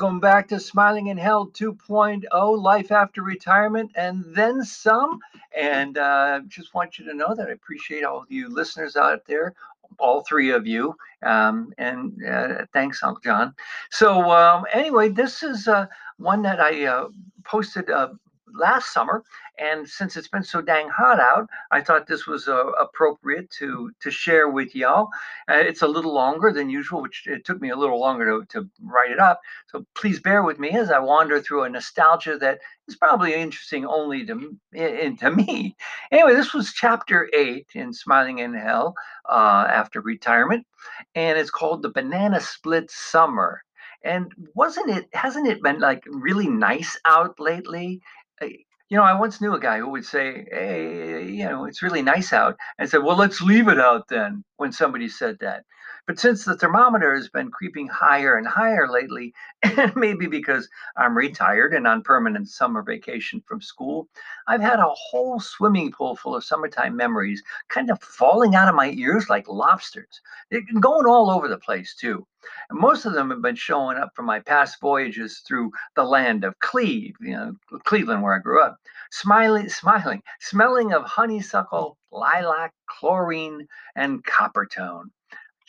Welcome 0.00 0.18
back 0.18 0.48
to 0.48 0.58
Smiling 0.58 1.08
in 1.08 1.18
Hell 1.18 1.48
2.0 1.48 2.24
Life 2.58 2.90
After 2.90 3.22
Retirement 3.22 3.90
and 3.94 4.24
then 4.28 4.64
some. 4.64 5.20
And 5.54 5.98
uh, 5.98 6.40
just 6.48 6.72
want 6.72 6.98
you 6.98 7.04
to 7.04 7.12
know 7.12 7.34
that 7.34 7.48
I 7.48 7.52
appreciate 7.52 8.02
all 8.02 8.22
of 8.22 8.32
you 8.32 8.48
listeners 8.48 8.96
out 8.96 9.26
there, 9.26 9.52
all 9.98 10.22
three 10.22 10.52
of 10.52 10.66
you. 10.66 10.96
Um, 11.22 11.74
and 11.76 12.18
uh, 12.26 12.64
thanks, 12.72 13.02
Uncle 13.02 13.20
John. 13.20 13.54
So, 13.90 14.30
um, 14.30 14.64
anyway, 14.72 15.10
this 15.10 15.42
is 15.42 15.68
uh, 15.68 15.84
one 16.16 16.40
that 16.40 16.60
I 16.60 16.86
uh, 16.86 17.08
posted 17.44 17.90
uh, 17.90 18.08
last 18.54 18.92
summer, 18.92 19.24
and 19.58 19.88
since 19.88 20.16
it's 20.16 20.28
been 20.28 20.42
so 20.42 20.60
dang 20.60 20.88
hot 20.88 21.20
out, 21.20 21.48
I 21.70 21.80
thought 21.80 22.06
this 22.06 22.26
was 22.26 22.48
uh, 22.48 22.66
appropriate 22.72 23.50
to 23.58 23.90
to 24.00 24.10
share 24.10 24.48
with 24.48 24.74
y'all. 24.74 25.08
Uh, 25.48 25.56
it's 25.56 25.82
a 25.82 25.88
little 25.88 26.14
longer 26.14 26.52
than 26.52 26.70
usual, 26.70 27.02
which 27.02 27.26
it 27.26 27.44
took 27.44 27.60
me 27.60 27.70
a 27.70 27.76
little 27.76 28.00
longer 28.00 28.24
to, 28.26 28.46
to 28.46 28.68
write 28.82 29.10
it 29.10 29.18
up. 29.18 29.40
So 29.68 29.86
please 29.94 30.20
bear 30.20 30.42
with 30.42 30.58
me 30.58 30.70
as 30.70 30.90
I 30.90 30.98
wander 30.98 31.40
through 31.40 31.64
a 31.64 31.68
nostalgia 31.68 32.38
that 32.38 32.60
is 32.88 32.96
probably 32.96 33.34
interesting 33.34 33.86
only 33.86 34.26
to 34.26 34.56
in, 34.72 35.16
to 35.18 35.30
me. 35.42 35.76
Anyway, 36.10 36.34
this 36.34 36.54
was 36.54 36.72
chapter 36.72 37.28
eight 37.34 37.68
in 37.74 37.92
Smiling 37.92 38.38
in 38.38 38.54
Hell 38.54 38.94
uh, 39.28 39.66
after 39.68 40.00
retirement, 40.00 40.66
and 41.14 41.38
it's 41.38 41.50
called 41.50 41.82
the 41.82 41.90
Banana 41.90 42.40
Split 42.40 42.90
Summer. 42.90 43.62
And 44.02 44.32
wasn't 44.54 44.90
it, 44.90 45.08
hasn't 45.12 45.46
it 45.46 45.62
been 45.62 45.78
like 45.78 46.02
really 46.06 46.48
nice 46.48 46.98
out 47.04 47.38
lately? 47.38 48.00
You 48.42 48.96
know, 48.96 49.02
I 49.02 49.18
once 49.18 49.40
knew 49.40 49.54
a 49.54 49.60
guy 49.60 49.78
who 49.78 49.90
would 49.90 50.04
say, 50.04 50.46
Hey, 50.50 51.28
you 51.30 51.44
know, 51.44 51.64
it's 51.64 51.82
really 51.82 52.02
nice 52.02 52.32
out. 52.32 52.56
I 52.78 52.86
said, 52.86 53.02
Well, 53.02 53.16
let's 53.16 53.40
leave 53.40 53.68
it 53.68 53.78
out 53.80 54.08
then 54.08 54.44
when 54.56 54.72
somebody 54.72 55.08
said 55.08 55.38
that. 55.40 55.64
But 56.06 56.18
since 56.18 56.44
the 56.44 56.56
thermometer 56.56 57.14
has 57.14 57.28
been 57.28 57.50
creeping 57.50 57.86
higher 57.86 58.36
and 58.36 58.46
higher 58.46 58.88
lately, 58.88 59.34
and 59.62 59.94
maybe 59.94 60.26
because 60.26 60.68
I'm 60.96 61.16
retired 61.16 61.74
and 61.74 61.86
on 61.86 62.02
permanent 62.02 62.48
summer 62.48 62.82
vacation 62.82 63.42
from 63.46 63.60
school, 63.60 64.08
I've 64.46 64.62
had 64.62 64.78
a 64.78 64.88
whole 64.88 65.40
swimming 65.40 65.92
pool 65.92 66.16
full 66.16 66.34
of 66.34 66.44
summertime 66.44 66.96
memories 66.96 67.42
kind 67.68 67.90
of 67.90 68.02
falling 68.02 68.54
out 68.54 68.68
of 68.68 68.74
my 68.74 68.90
ears 68.92 69.28
like 69.28 69.46
lobsters. 69.46 70.20
They're 70.50 70.62
going 70.80 71.06
all 71.06 71.30
over 71.30 71.48
the 71.48 71.58
place, 71.58 71.94
too. 71.94 72.26
And 72.70 72.80
most 72.80 73.04
of 73.04 73.12
them 73.12 73.30
have 73.30 73.42
been 73.42 73.54
showing 73.54 73.98
up 73.98 74.14
from 74.16 74.24
my 74.24 74.40
past 74.40 74.80
voyages 74.80 75.40
through 75.40 75.70
the 75.96 76.04
land 76.04 76.44
of 76.44 76.58
Cleve, 76.60 77.16
you 77.20 77.32
know, 77.32 77.54
Cleveland, 77.84 78.22
where 78.22 78.34
I 78.34 78.38
grew 78.38 78.62
up. 78.62 78.78
Smiling, 79.10 79.68
smiling, 79.68 80.22
smelling 80.40 80.92
of 80.92 81.04
honeysuckle, 81.04 81.98
lilac, 82.10 82.72
chlorine, 82.86 83.68
and 83.94 84.24
coppertone 84.24 85.10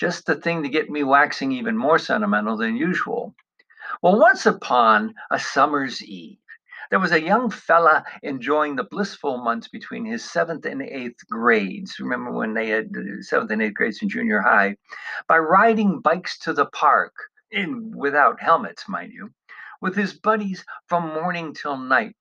just 0.01 0.25
the 0.25 0.33
thing 0.33 0.63
to 0.63 0.69
get 0.69 0.89
me 0.89 1.03
waxing 1.03 1.51
even 1.51 1.77
more 1.77 1.99
sentimental 1.99 2.57
than 2.57 2.75
usual. 2.75 3.35
Well, 4.01 4.19
once 4.19 4.47
upon 4.47 5.13
a 5.29 5.37
summer's 5.37 6.01
eve, 6.03 6.39
there 6.89 6.99
was 6.99 7.11
a 7.11 7.21
young 7.21 7.51
fella 7.51 8.03
enjoying 8.23 8.75
the 8.75 8.83
blissful 8.83 9.37
months 9.37 9.67
between 9.67 10.03
his 10.03 10.23
seventh 10.23 10.65
and 10.65 10.81
eighth 10.81 11.19
grades. 11.29 11.99
Remember 11.99 12.31
when 12.31 12.55
they 12.55 12.69
had 12.69 12.89
uh, 12.97 13.21
seventh 13.21 13.51
and 13.51 13.61
eighth 13.61 13.75
grades 13.75 14.01
in 14.01 14.09
junior 14.09 14.41
high? 14.41 14.75
By 15.27 15.37
riding 15.37 15.99
bikes 15.99 16.39
to 16.39 16.53
the 16.53 16.65
park, 16.65 17.13
in 17.51 17.95
without 17.95 18.41
helmets, 18.41 18.89
mind 18.89 19.13
you, 19.13 19.29
with 19.81 19.95
his 19.95 20.13
buddies 20.13 20.65
from 20.87 21.13
morning 21.13 21.53
till 21.53 21.77
night 21.77 22.15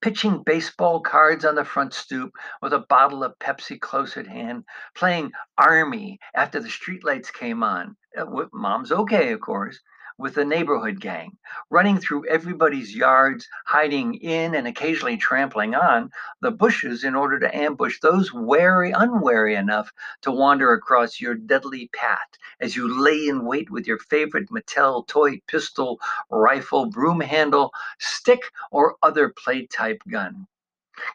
pitching 0.00 0.42
baseball 0.44 1.00
cards 1.00 1.44
on 1.44 1.54
the 1.54 1.64
front 1.64 1.92
stoop 1.94 2.32
with 2.62 2.72
a 2.72 2.86
bottle 2.88 3.22
of 3.22 3.38
Pepsi 3.38 3.80
close 3.80 4.16
at 4.16 4.26
hand, 4.26 4.64
playing 4.94 5.32
Army 5.58 6.18
after 6.34 6.60
the 6.60 6.68
streetlights 6.68 7.32
came 7.32 7.62
on. 7.62 7.96
Uh, 8.16 8.24
mom's 8.52 8.92
okay, 8.92 9.32
of 9.32 9.40
course, 9.40 9.80
with 10.16 10.34
the 10.34 10.44
neighborhood 10.44 11.00
gang, 11.00 11.36
running 11.70 11.98
through 11.98 12.26
everybody's 12.28 12.94
yards, 12.94 13.48
hiding 13.66 14.14
in 14.14 14.54
and 14.54 14.66
occasionally 14.66 15.16
trampling 15.16 15.74
on 15.74 16.08
the 16.40 16.52
bushes 16.52 17.02
in 17.02 17.16
order 17.16 17.38
to 17.40 17.56
ambush 17.56 17.98
those 18.00 18.32
wary, 18.32 18.92
unwary 18.92 19.56
enough 19.56 19.90
to 20.22 20.30
wander 20.30 20.72
across 20.72 21.20
your 21.20 21.34
deadly 21.34 21.90
path 21.92 22.38
as 22.60 22.76
you 22.76 23.02
lay 23.02 23.26
in 23.26 23.44
wait 23.44 23.70
with 23.70 23.86
your 23.88 23.98
favorite 23.98 24.48
Mattel 24.50 25.06
toy 25.08 25.40
pistol, 25.48 25.98
rifle, 26.30 26.86
broom 26.86 27.20
handle, 27.20 27.72
stick, 27.98 28.42
or 28.70 28.96
other 29.02 29.30
play 29.30 29.66
type 29.66 30.00
gun. 30.08 30.46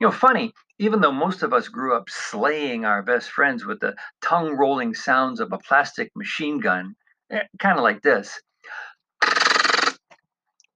You 0.01 0.07
know, 0.07 0.11
funny, 0.11 0.53
even 0.77 0.99
though 0.99 1.11
most 1.11 1.41
of 1.41 1.53
us 1.53 1.69
grew 1.69 1.95
up 1.95 2.09
slaying 2.09 2.83
our 2.83 3.01
best 3.01 3.31
friends 3.31 3.65
with 3.65 3.79
the 3.79 3.95
tongue 4.21 4.57
rolling 4.57 4.93
sounds 4.93 5.39
of 5.39 5.53
a 5.53 5.57
plastic 5.57 6.11
machine 6.17 6.59
gun, 6.59 6.95
eh, 7.29 7.43
kind 7.59 7.77
of 7.77 7.83
like 7.83 8.01
this 8.01 8.41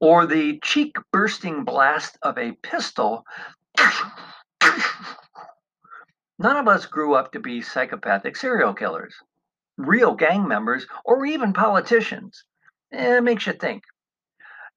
or 0.03 0.25
the 0.25 0.59
cheek 0.61 0.97
bursting 1.13 1.63
blast 1.63 2.17
of 2.23 2.37
a 2.37 2.51
pistol. 2.61 3.23
None 6.37 6.57
of 6.57 6.67
us 6.67 6.85
grew 6.85 7.13
up 7.13 7.31
to 7.31 7.39
be 7.39 7.61
psychopathic 7.61 8.35
serial 8.35 8.73
killers, 8.73 9.15
real 9.77 10.13
gang 10.13 10.45
members, 10.45 10.85
or 11.05 11.25
even 11.25 11.53
politicians. 11.53 12.43
Eh, 12.91 13.15
it 13.15 13.23
makes 13.23 13.47
you 13.47 13.53
think. 13.53 13.83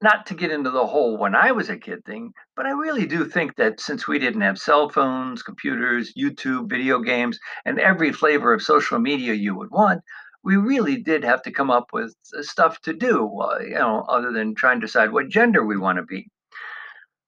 Not 0.00 0.26
to 0.26 0.34
get 0.34 0.52
into 0.52 0.70
the 0.70 0.86
whole 0.86 1.18
when 1.18 1.34
I 1.34 1.50
was 1.50 1.70
a 1.70 1.76
kid 1.76 2.04
thing, 2.04 2.32
but 2.54 2.66
I 2.66 2.70
really 2.70 3.04
do 3.04 3.24
think 3.24 3.56
that 3.56 3.80
since 3.80 4.06
we 4.06 4.20
didn't 4.20 4.42
have 4.42 4.58
cell 4.58 4.90
phones, 4.90 5.42
computers, 5.42 6.14
YouTube, 6.16 6.70
video 6.70 7.00
games, 7.00 7.40
and 7.64 7.80
every 7.80 8.12
flavor 8.12 8.52
of 8.52 8.62
social 8.62 9.00
media 9.00 9.34
you 9.34 9.56
would 9.56 9.72
want, 9.72 10.02
we 10.46 10.54
really 10.54 10.96
did 10.96 11.24
have 11.24 11.42
to 11.42 11.50
come 11.50 11.72
up 11.72 11.92
with 11.92 12.14
stuff 12.22 12.80
to 12.82 12.92
do, 12.92 13.36
uh, 13.40 13.58
you 13.58 13.74
know, 13.74 14.06
other 14.08 14.30
than 14.30 14.54
trying 14.54 14.80
to 14.80 14.86
decide 14.86 15.10
what 15.10 15.28
gender 15.28 15.66
we 15.66 15.76
want 15.76 15.98
to 15.98 16.04
be. 16.04 16.28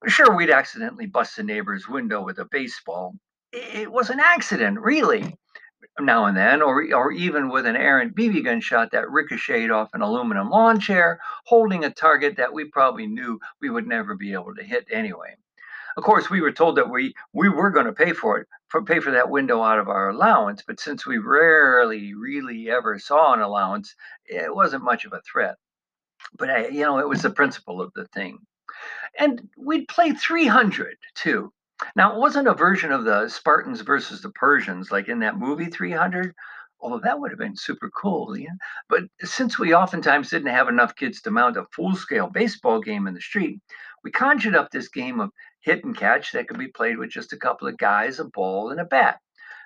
Sure, 0.07 0.37
we'd 0.37 0.51
accidentally 0.51 1.07
bust 1.07 1.37
a 1.37 1.43
neighbor's 1.43 1.89
window 1.89 2.23
with 2.23 2.39
a 2.39 2.45
baseball. 2.45 3.17
It 3.53 3.91
was 3.91 4.11
an 4.11 4.21
accident, 4.21 4.79
really, 4.79 5.35
now 5.99 6.27
and 6.27 6.37
then, 6.37 6.63
or, 6.63 6.87
or 6.95 7.11
even 7.11 7.49
with 7.49 7.67
an 7.67 7.75
errant 7.75 8.15
BB 8.15 8.45
gun 8.45 8.61
shot 8.61 8.93
that 8.93 9.11
ricocheted 9.11 9.73
off 9.73 9.91
an 9.95 10.03
aluminum 10.03 10.49
lawn 10.49 10.79
chair, 10.79 11.19
holding 11.45 11.85
a 11.85 11.91
target 11.91 12.37
that 12.37 12.53
we 12.53 12.67
probably 12.67 13.09
knew 13.09 13.41
we 13.61 13.69
would 13.69 13.89
never 13.89 14.15
be 14.15 14.33
able 14.33 14.55
to 14.55 14.63
hit 14.63 14.87
anyway. 14.93 15.35
Of 15.97 16.05
course, 16.05 16.31
we 16.31 16.41
were 16.41 16.53
told 16.53 16.77
that 16.77 16.89
we 16.89 17.13
we 17.33 17.49
were 17.49 17.71
going 17.71 17.87
to 17.87 17.93
pay 17.93 18.13
for 18.13 18.39
it, 18.39 18.47
pay 18.87 19.01
for 19.01 19.11
that 19.13 19.31
window 19.31 19.63
out 19.63 19.79
of 19.79 19.89
our 19.89 20.11
allowance. 20.11 20.63
But 20.67 20.81
since 20.81 21.07
we 21.07 21.19
rarely, 21.19 22.15
really 22.15 22.71
ever 22.71 22.99
saw 22.99 23.33
an 23.33 23.41
allowance, 23.41 23.95
it 24.27 24.55
wasn't 24.55 24.85
much 24.85 25.05
of 25.05 25.13
a 25.13 25.23
threat. 25.23 25.57
But 26.37 26.51
I, 26.51 26.69
you 26.69 26.83
know, 26.83 26.99
it 26.99 27.09
was 27.09 27.23
the 27.23 27.31
principle 27.31 27.81
of 27.81 27.93
the 27.95 28.07
thing. 28.07 28.39
And 29.19 29.49
we'd 29.57 29.89
play 29.89 30.13
300 30.13 30.97
too. 31.15 31.53
Now, 31.95 32.13
it 32.13 32.19
wasn't 32.19 32.49
a 32.49 32.55
version 32.55 32.93
of 32.93 33.05
the 33.05 33.29
Spartans 33.29 33.81
versus 33.81 34.21
the 34.21 34.31
Persians 34.31 34.91
like 34.91 35.09
in 35.09 35.21
that 35.21 35.39
movie 35.39 35.67
300, 35.67 36.35
although 36.81 37.01
that 37.01 37.19
would 37.19 37.31
have 37.31 37.39
been 37.39 37.57
super 37.57 37.91
cool. 37.91 38.37
Yeah? 38.37 38.51
But 38.89 39.05
since 39.23 39.59
we 39.59 39.75
oftentimes 39.75 40.31
didn't 40.31 40.53
have 40.53 40.69
enough 40.69 40.97
kids 40.97 41.23
to 41.23 41.31
mount 41.31 41.57
a 41.57 41.65
full 41.73 41.95
scale 41.95 42.29
baseball 42.29 42.81
game 42.81 43.07
in 43.07 43.15
the 43.15 43.21
street, 43.21 43.61
we 44.05 44.11
conjured 44.11 44.55
up 44.55 44.71
this 44.71 44.89
game 44.89 45.21
of 45.21 45.31
hit 45.61 45.85
and 45.85 45.97
catch 45.97 46.33
that 46.33 46.49
could 46.49 46.59
be 46.59 46.69
played 46.69 46.99
with 46.99 47.11
just 47.11 47.33
a 47.33 47.39
couple 47.39 47.69
of 47.69 47.77
guys, 47.77 48.19
a 48.19 48.25
ball, 48.25 48.71
and 48.71 48.81
a 48.81 48.85
bat. 48.85 49.21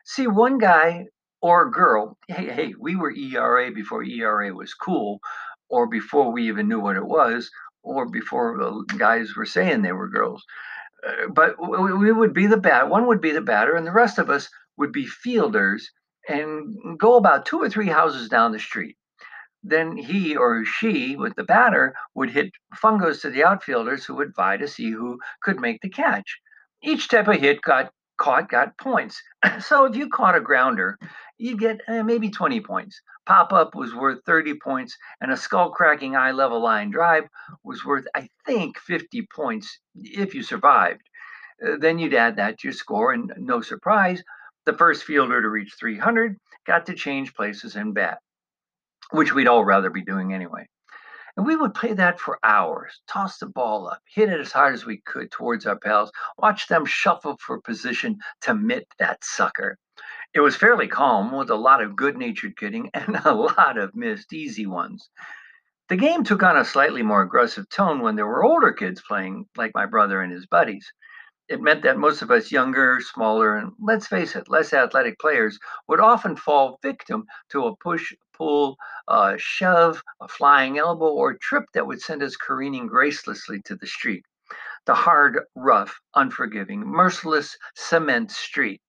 See, 0.05 0.27
one 0.27 0.59
guy 0.59 1.07
or 1.41 1.67
a 1.67 1.71
girl, 1.71 2.17
hey, 2.29 2.49
hey, 2.51 2.75
we 2.79 2.97
were 2.97 3.11
ERA 3.11 3.71
before 3.73 4.03
ERA 4.03 4.55
was 4.55 4.75
cool, 4.75 5.21
or 5.69 5.87
before 5.87 6.33
we 6.33 6.49
even 6.49 6.69
knew 6.69 6.81
what 6.81 6.97
it 6.97 7.05
was, 7.05 7.51
or 7.83 8.09
before 8.09 8.59
the 8.59 8.95
guys 8.97 9.35
were 9.37 9.47
saying 9.47 9.83
they 9.83 9.93
were 9.93 10.09
girls. 10.09 10.45
Uh, 11.07 11.29
but 11.29 11.57
we 11.61 12.13
would 12.13 12.33
be 12.33 12.47
the 12.47 12.57
bat. 12.57 12.89
One 12.89 13.07
would 13.07 13.21
be 13.21 13.33
the 13.33 13.41
batter, 13.41 13.75
and 13.75 13.87
the 13.87 13.93
rest 13.93 14.19
of 14.19 14.31
us 14.31 14.49
would 14.77 14.93
be 14.93 15.07
fielders 15.07 15.91
and 16.29 16.99
go 16.99 17.17
about 17.17 17.47
two 17.47 17.61
or 17.61 17.69
three 17.69 17.89
houses 17.89 18.29
down 18.29 18.53
the 18.53 18.59
street 18.59 18.97
then 19.63 19.97
he 19.97 20.37
or 20.37 20.65
she 20.65 21.17
with 21.17 21.35
the 21.37 21.45
batter 21.45 21.95
would 22.15 22.31
hit 22.31 22.53
fungos 22.75 23.21
to 23.23 23.31
the 23.31 23.45
outfielders 23.45 24.05
who 24.05 24.15
would 24.17 24.35
vie 24.35 24.57
to 24.57 24.67
see 24.67 24.91
who 24.91 25.19
could 25.43 25.61
make 25.61 25.81
the 25.81 25.89
catch. 25.89 26.39
Each 26.83 27.09
type 27.09 27.29
of 27.29 27.37
hit 27.37 27.63
got 27.63 27.93
caught 28.19 28.49
got 28.49 28.77
points. 28.79 29.23
So 29.61 29.85
if 29.85 29.97
you 29.97 30.09
caught 30.09 30.37
a 30.37 30.41
grounder, 30.41 30.99
you 31.39 31.57
get 31.57 31.81
uh, 31.89 32.03
maybe 32.03 32.31
20 32.31 32.61
points. 32.61 33.01
Pop 33.27 33.53
up 33.53 33.75
was 33.75 33.95
worth 33.95 34.21
30 34.27 34.55
points, 34.63 34.97
and 35.21 35.31
a 35.31 35.37
skull 35.37 35.71
cracking 35.71 36.17
eye 36.17 36.33
level 36.33 36.61
line 36.61 36.91
drive 36.91 37.25
was 37.63 37.85
worth, 37.85 38.07
I 38.15 38.29
think, 38.47 38.79
50 38.79 39.27
points 39.35 39.79
if 39.95 40.35
you 40.35 40.43
survived. 40.43 41.03
Uh, 41.65 41.77
then 41.79 41.99
you'd 41.99 42.15
add 42.15 42.37
that 42.37 42.59
to 42.59 42.69
your 42.69 42.73
score, 42.73 43.13
and 43.13 43.33
no 43.37 43.61
surprise, 43.61 44.23
the 44.67 44.73
first 44.73 45.05
fielder 45.05 45.41
to 45.41 45.49
reach 45.49 45.75
300 45.79 46.37
got 46.67 46.87
to 46.87 46.95
change 46.95 47.35
places 47.35 47.77
and 47.77 47.95
bat 47.95 48.19
which 49.13 49.35
we'd 49.35 49.49
all 49.49 49.65
rather 49.65 49.91
be 49.91 50.03
doing 50.03 50.35
anyway. 50.35 50.67
And 51.37 51.47
we 51.47 51.57
would 51.57 51.73
play 51.75 51.95
that 51.95 52.21
for 52.21 52.39
hours, 52.43 53.01
toss 53.09 53.39
the 53.39 53.47
ball 53.47 53.89
up, 53.89 54.03
hit 54.07 54.29
it 54.29 54.41
as 54.41 54.53
hard 54.53 54.75
as 54.75 54.85
we 54.85 55.01
could 55.07 55.31
towards 55.31 55.65
our 55.65 55.79
pals, 55.79 56.13
watch 56.37 56.69
them 56.69 56.85
shuffle 56.85 57.39
for 57.39 57.61
position 57.61 58.19
to 58.43 58.55
mitt 58.55 58.87
that 58.99 59.25
sucker. 59.25 59.79
It 60.35 60.41
was 60.41 60.57
fairly 60.57 60.89
calm 60.89 61.33
with 61.33 61.51
a 61.51 61.55
lot 61.55 61.83
of 61.83 61.97
good 61.97 62.19
natured 62.19 62.57
kidding 62.57 62.91
and 62.95 63.17
a 63.25 63.35
lot 63.35 63.79
of 63.79 63.95
missed 63.95 64.33
easy 64.33 64.67
ones. 64.67 65.09
The 65.89 65.97
game 65.97 66.25
took 66.25 66.43
on 66.43 66.57
a 66.57 66.65
slightly 66.65 67.03
more 67.03 67.23
aggressive 67.23 67.69
tone 67.69 68.01
when 68.01 68.17
there 68.17 68.27
were 68.27 68.45
older 68.45 68.73
kids 68.73 69.03
playing, 69.07 69.47
like 69.57 69.73
my 69.75 69.87
brother 69.87 70.23
and 70.23 70.33
his 70.33 70.47
buddies. 70.47 70.91
It 71.53 71.61
meant 71.61 71.83
that 71.83 71.99
most 71.99 72.23
of 72.23 72.31
us 72.31 72.51
younger, 72.51 72.99
smaller, 73.03 73.57
and 73.57 73.73
let's 73.79 74.07
face 74.07 74.35
it, 74.37 74.49
less 74.49 74.73
athletic 74.73 75.19
players 75.19 75.59
would 75.87 76.01
often 76.01 76.35
fall 76.35 76.79
victim 76.81 77.27
to 77.51 77.67
a 77.67 77.77
push, 77.77 78.15
pull, 78.33 78.79
a 79.07 79.37
shove, 79.37 80.03
a 80.23 80.29
flying 80.29 80.79
elbow, 80.79 81.11
or 81.11 81.35
trip 81.35 81.65
that 81.75 81.87
would 81.87 82.01
send 82.01 82.23
us 82.23 82.37
careening 82.37 82.89
gracelessly 82.89 83.63
to 83.65 83.77
the 83.77 83.87
street. 83.87 84.25
The 84.87 84.95
hard, 84.95 85.41
rough, 85.55 86.01
unforgiving, 86.15 86.81
merciless 86.81 87.59
cement 87.75 88.31
street 88.31 88.81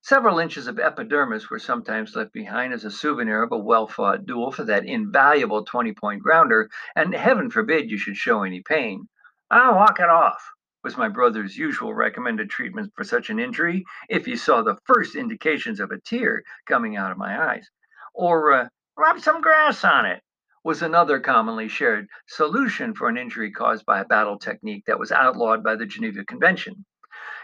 Several 0.00 0.38
inches 0.38 0.66
of 0.66 0.78
epidermis 0.78 1.50
were 1.50 1.58
sometimes 1.58 2.16
left 2.16 2.32
behind 2.32 2.72
as 2.72 2.86
a 2.86 2.90
souvenir 2.90 3.42
of 3.42 3.52
a 3.52 3.58
well 3.58 3.86
fought 3.86 4.24
duel 4.24 4.50
for 4.50 4.64
that 4.64 4.86
invaluable 4.86 5.66
20 5.66 5.92
point 5.92 6.22
grounder, 6.22 6.70
and 6.96 7.14
heaven 7.14 7.50
forbid 7.50 7.90
you 7.90 7.98
should 7.98 8.16
show 8.16 8.42
any 8.42 8.62
pain. 8.62 9.06
I'll 9.50 9.74
walk 9.74 10.00
it 10.00 10.08
off, 10.08 10.50
was 10.82 10.96
my 10.96 11.08
brother's 11.08 11.56
usual 11.56 11.94
recommended 11.94 12.50
treatment 12.50 12.92
for 12.96 13.04
such 13.04 13.30
an 13.30 13.38
injury 13.38 13.84
if 14.08 14.24
he 14.26 14.36
saw 14.36 14.62
the 14.62 14.78
first 14.84 15.14
indications 15.14 15.80
of 15.80 15.90
a 15.90 16.00
tear 16.00 16.42
coming 16.66 16.96
out 16.96 17.12
of 17.12 17.18
my 17.18 17.52
eyes. 17.52 17.68
Or 18.14 18.52
uh, 18.52 18.68
rub 18.96 19.20
some 19.20 19.40
grass 19.40 19.84
on 19.84 20.06
it 20.06 20.22
was 20.64 20.82
another 20.82 21.20
commonly 21.20 21.68
shared 21.68 22.06
solution 22.26 22.94
for 22.94 23.08
an 23.08 23.16
injury 23.16 23.50
caused 23.50 23.86
by 23.86 24.00
a 24.00 24.04
battle 24.04 24.38
technique 24.38 24.84
that 24.86 24.98
was 24.98 25.12
outlawed 25.12 25.64
by 25.64 25.74
the 25.74 25.86
Geneva 25.86 26.24
Convention. 26.24 26.84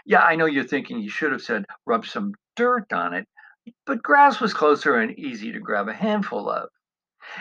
Yeah, 0.05 0.21
I 0.21 0.35
know 0.35 0.45
you're 0.45 0.63
thinking 0.63 0.99
you 0.99 1.09
should 1.09 1.31
have 1.31 1.41
said 1.41 1.65
rub 1.85 2.05
some 2.05 2.33
dirt 2.55 2.93
on 2.93 3.13
it, 3.13 3.27
but 3.85 4.03
grass 4.03 4.39
was 4.39 4.53
closer 4.53 4.95
and 4.95 5.17
easy 5.17 5.51
to 5.51 5.59
grab 5.59 5.87
a 5.87 5.93
handful 5.93 6.49
of. 6.49 6.69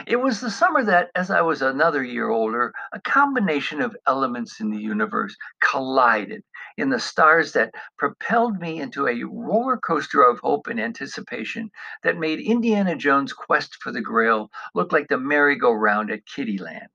It 0.07 0.17
was 0.17 0.41
the 0.41 0.51
summer 0.51 0.83
that, 0.85 1.11
as 1.15 1.31
I 1.31 1.41
was 1.43 1.63
another 1.63 2.03
year 2.03 2.29
older, 2.29 2.73
a 2.93 3.01
combination 3.01 3.81
of 3.81 3.97
elements 4.07 4.61
in 4.61 4.71
the 4.71 4.81
universe 4.81 5.37
collided 5.61 6.43
in 6.77 6.91
the 6.91 6.99
stars 6.99 7.53
that 7.53 7.75
propelled 7.97 8.59
me 8.59 8.81
into 8.81 9.07
a 9.07 9.23
roller 9.25 9.77
coaster 9.77 10.23
of 10.23 10.41
hope 10.41 10.67
and 10.67 10.81
anticipation 10.81 11.71
that 12.03 12.19
made 12.19 12.41
Indiana 12.41 12.97
Jones' 12.97 13.33
quest 13.33 13.77
for 13.77 13.93
the 13.93 14.01
Grail 14.01 14.51
look 14.75 14.93
like 14.93 15.09
the 15.09 15.19
merry-go-round 15.19 16.11
at 16.11 16.27
Kiddieland. 16.27 16.89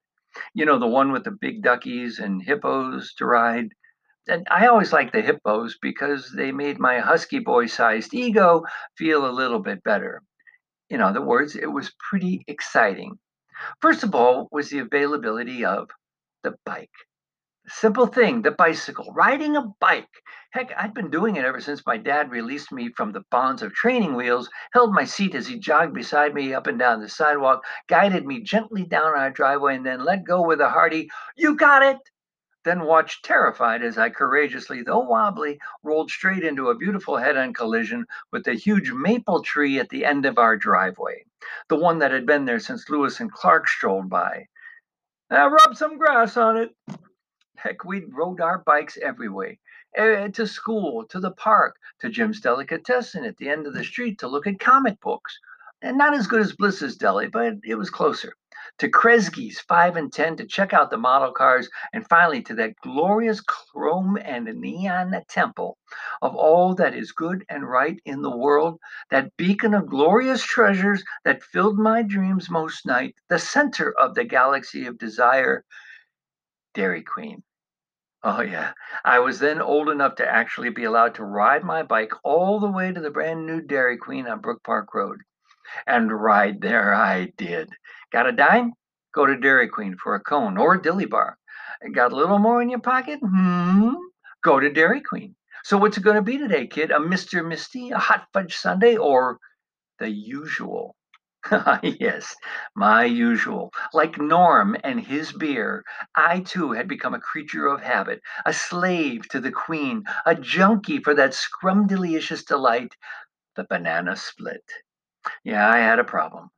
You 0.54 0.66
know, 0.66 0.80
the 0.80 0.88
one 0.88 1.12
with 1.12 1.24
the 1.24 1.32
big 1.32 1.62
duckies 1.62 2.20
and 2.20 2.42
hippos 2.42 3.14
to 3.16 3.26
ride 3.26 3.70
and 4.28 4.48
I 4.52 4.68
always 4.68 4.94
liked 4.94 5.14
the 5.14 5.22
hippos 5.22 5.78
because 5.82 6.32
they 6.32 6.52
made 6.52 6.80
my 6.80 7.00
husky 7.00 7.40
boy 7.40 7.66
sized 7.66 8.14
ego 8.14 8.64
feel 8.96 9.26
a 9.26 9.32
little 9.32 9.60
bit 9.60 9.84
better. 9.84 10.22
In 10.92 11.00
other 11.00 11.22
words, 11.22 11.56
it 11.56 11.72
was 11.72 11.96
pretty 12.10 12.44
exciting. 12.48 13.18
First 13.82 14.04
of 14.04 14.14
all, 14.14 14.50
was 14.52 14.70
the 14.70 14.80
availability 14.80 15.64
of 15.64 15.90
the 16.44 16.56
bike. 16.66 16.92
Simple 17.66 18.08
thing, 18.08 18.42
the 18.42 18.52
bicycle, 18.52 19.14
riding 19.14 19.56
a 19.56 19.68
bike. 19.80 20.10
Heck, 20.52 20.74
I'd 20.78 20.94
been 20.94 21.10
doing 21.10 21.38
it 21.38 21.46
ever 21.46 21.62
since 21.62 21.86
my 21.86 21.96
dad 21.96 22.30
released 22.30 22.74
me 22.74 22.92
from 22.92 23.14
the 23.14 23.24
bonds 23.32 23.62
of 23.62 23.72
training 23.72 24.16
wheels, 24.16 24.50
held 24.74 24.94
my 24.94 25.06
seat 25.06 25.34
as 25.34 25.48
he 25.48 25.58
jogged 25.58 25.94
beside 25.94 26.34
me 26.34 26.54
up 26.54 26.68
and 26.68 26.78
down 26.78 27.00
the 27.00 27.08
sidewalk, 27.08 27.64
guided 27.88 28.26
me 28.26 28.42
gently 28.42 28.84
down 28.84 29.18
our 29.18 29.32
driveway, 29.32 29.78
and 29.78 29.86
then 29.86 30.04
let 30.04 30.26
go 30.26 30.42
with 30.46 30.60
a 30.60 30.70
hearty, 30.70 31.10
You 31.38 31.56
got 31.56 31.84
it! 31.84 32.00
Then 32.64 32.82
watched 32.84 33.26
terrified 33.26 33.82
as 33.82 33.98
I 33.98 34.10
courageously, 34.10 34.84
though 34.84 35.00
wobbly, 35.00 35.60
rolled 35.84 36.12
straight 36.12 36.44
into 36.44 36.70
a 36.70 36.76
beautiful 36.76 37.18
head 37.18 37.36
on 37.38 37.54
collision 37.54 38.06
with 38.32 38.44
the 38.44 38.54
huge 38.54 38.92
maple 38.92 39.42
tree 39.42 39.80
at 39.80 39.90
the 39.90 40.06
end 40.06 40.26
of 40.26 40.38
our 40.38 40.56
driveway, 40.56 41.26
the 41.70 41.76
one 41.76 42.00
that 42.00 42.12
had 42.12 42.26
been 42.26 42.46
there 42.46 42.60
since 42.60 42.90
Lewis 42.90 43.20
and 43.20 43.32
Clark 43.32 43.68
strolled 43.68 44.10
by. 44.10 44.48
I 45.30 45.48
rubbed 45.48 45.78
some 45.78 45.98
grass 45.98 46.38
on 46.38 46.58
it. 46.58 46.76
Heck, 47.56 47.84
we 47.84 48.06
rode 48.06 48.42
our 48.42 48.60
bikes 48.60 48.98
everywhere. 49.02 49.56
Uh, 49.98 50.28
to 50.30 50.48
school, 50.48 51.06
to 51.06 51.20
the 51.20 51.32
park, 51.32 51.76
to 52.00 52.10
Jim's 52.10 52.42
Delicatessen 52.42 53.26
at 53.26 53.38
the 53.38 53.50
end 53.50 53.68
of 53.68 53.74
the 53.74 53.84
street 53.84 54.20
to 54.20 54.28
look 54.28 54.48
at 54.48 54.60
comic 54.60 55.00
books. 55.02 55.38
And 55.82 55.98
not 55.98 56.14
as 56.14 56.28
good 56.28 56.42
as 56.42 56.56
Bliss's 56.56 56.96
Deli, 56.96 57.28
but 57.28 57.56
it 57.64 57.76
was 57.76 57.90
closer 57.90 58.36
to 58.80 58.90
Kresge's 58.90 59.60
5 59.60 59.96
and 59.96 60.12
10 60.12 60.38
to 60.38 60.46
check 60.46 60.74
out 60.74 60.90
the 60.90 60.98
model 60.98 61.32
cars, 61.32 61.70
and 61.94 62.08
finally 62.08 62.42
to 62.44 62.54
that 62.56 62.76
glorious 62.82 63.42
chrome 63.42 64.18
and 64.24 64.46
neon 64.46 65.16
temple 65.30 65.78
of 66.22 66.36
all 66.36 66.74
that 66.76 66.96
is 66.96 67.12
good 67.12 67.46
and 67.50 67.70
right 67.70 68.00
in 68.06 68.22
the 68.22 68.36
world, 68.36 68.80
that 69.10 69.36
beacon 69.38 69.74
of 69.74 69.88
glorious 69.88 70.44
treasures 70.44 71.04
that 71.26 71.44
filled 71.44 71.78
my 71.78 72.02
dreams 72.02 72.50
most 72.50 72.86
night, 72.86 73.16
the 73.30 73.40
center 73.40 73.94
of 74.00 74.16
the 74.16 74.24
galaxy 74.24 74.86
of 74.86 74.98
desire, 74.98 75.64
Dairy 76.74 77.04
Queen. 77.04 77.44
Oh, 78.24 78.42
yeah. 78.42 78.74
I 79.04 79.20
was 79.20 79.40
then 79.40 79.62
old 79.62 79.90
enough 79.90 80.16
to 80.16 80.28
actually 80.28 80.70
be 80.70 80.84
allowed 80.84 81.16
to 81.16 81.26
ride 81.26 81.64
my 81.64 81.82
bike 81.82 82.14
all 82.24 82.60
the 82.60 82.72
way 82.72 82.92
to 82.92 83.02
the 83.02 83.10
brand 83.10 83.48
new 83.48 83.62
Dairy 83.62 83.98
Queen 83.98 84.28
on 84.28 84.42
Brook 84.42 84.62
Park 84.64 84.94
Road. 84.94 85.22
And 85.88 86.12
ride 86.12 86.62
there 86.62 86.94
I 86.94 87.32
did. 87.38 87.70
Got 88.12 88.28
a 88.28 88.32
dime? 88.32 88.74
Go 89.14 89.26
to 89.26 89.38
Dairy 89.38 89.68
Queen 89.68 89.96
for 90.02 90.16
a 90.16 90.20
cone 90.20 90.58
or 90.58 90.76
a 90.76 90.82
dilly 90.82 91.06
bar. 91.06 91.38
Got 91.94 92.12
a 92.12 92.16
little 92.16 92.40
more 92.40 92.62
in 92.62 92.70
your 92.70 92.80
pocket? 92.80 93.20
Hmm? 93.20 93.94
Go 94.44 94.60
to 94.60 94.72
Dairy 94.72 95.02
Queen. 95.02 95.36
So 95.64 95.78
what's 95.78 95.98
it 95.98 96.04
going 96.04 96.16
to 96.16 96.22
be 96.22 96.38
today, 96.38 96.68
kid? 96.68 96.92
A 96.92 97.00
Mr. 97.00 97.46
Misty, 97.46 97.92
a 97.92 97.98
hot 97.98 98.28
fudge 98.34 98.56
sundae, 98.56 98.98
or 98.98 99.38
the 100.00 100.10
usual? 100.10 100.96
yes, 101.84 102.36
my 102.76 103.06
usual. 103.06 103.72
Like 103.94 104.20
Norm 104.20 104.78
and 104.84 105.00
his 105.00 105.32
beer, 105.32 105.84
I 106.16 106.42
too 106.42 106.72
had 106.72 106.88
become 106.88 107.14
a 107.14 107.20
creature 107.20 107.68
of 107.68 107.82
habit, 107.82 108.22
a 108.46 108.54
slave 108.54 109.28
to 109.30 109.40
the 109.40 109.52
queen, 109.52 110.04
a 110.26 110.36
junkie 110.36 111.00
for 111.00 111.14
that 111.16 111.32
scrumdiddlyicious 111.32 112.46
delight, 112.46 112.96
the 113.56 113.66
banana 113.70 114.16
split. 114.16 114.64
Yeah, 115.44 115.68
I 115.68 115.78
had 115.78 116.00
a 116.00 116.04
problem. 116.04 116.50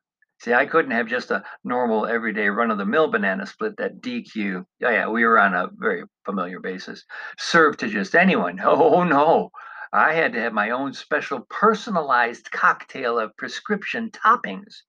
See, 0.43 0.53
I 0.53 0.65
couldn't 0.65 0.91
have 0.91 1.07
just 1.07 1.31
a 1.31 1.41
normal, 1.63 2.05
everyday 2.05 2.49
run 2.49 2.69
of 2.69 2.77
the 2.77 2.85
mill 2.85 3.07
banana 3.09 3.45
split 3.45 3.77
that 3.77 4.01
DQ. 4.01 4.65
Yeah, 4.81 4.87
oh, 4.87 4.91
yeah, 4.91 5.07
we 5.07 5.23
were 5.23 5.39
on 5.39 5.53
a 5.53 5.69
very 5.71 6.03
familiar 6.25 6.59
basis. 6.59 7.05
Served 7.39 7.79
to 7.79 7.87
just 7.87 8.13
anyone. 8.13 8.59
Oh, 8.65 9.05
no. 9.05 9.51
I 9.93 10.11
had 10.11 10.33
to 10.33 10.41
have 10.41 10.51
my 10.51 10.71
own 10.71 10.91
special 10.91 11.47
personalized 11.49 12.51
cocktail 12.51 13.17
of 13.17 13.37
prescription 13.37 14.11
toppings. 14.11 14.81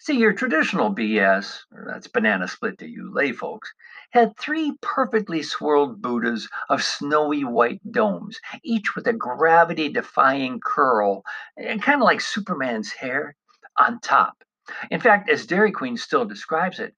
See, 0.00 0.18
your 0.18 0.32
traditional 0.32 0.92
BS, 0.92 1.60
that's 1.86 2.08
banana 2.08 2.48
split 2.48 2.76
to 2.78 2.88
you 2.88 3.14
lay 3.14 3.30
folks, 3.30 3.72
had 4.10 4.36
three 4.36 4.76
perfectly 4.82 5.44
swirled 5.44 6.02
Buddhas 6.02 6.48
of 6.70 6.82
snowy 6.82 7.44
white 7.44 7.80
domes, 7.92 8.40
each 8.64 8.96
with 8.96 9.06
a 9.06 9.12
gravity 9.12 9.90
defying 9.90 10.58
curl, 10.58 11.22
and 11.56 11.80
kind 11.80 12.02
of 12.02 12.04
like 12.04 12.20
Superman's 12.20 12.90
hair 12.90 13.36
on 13.78 14.00
top. 14.00 14.42
In 14.90 15.00
fact, 15.00 15.28
as 15.30 15.46
Dairy 15.46 15.72
Queen 15.72 15.96
still 15.96 16.24
describes 16.24 16.78
it, 16.78 16.94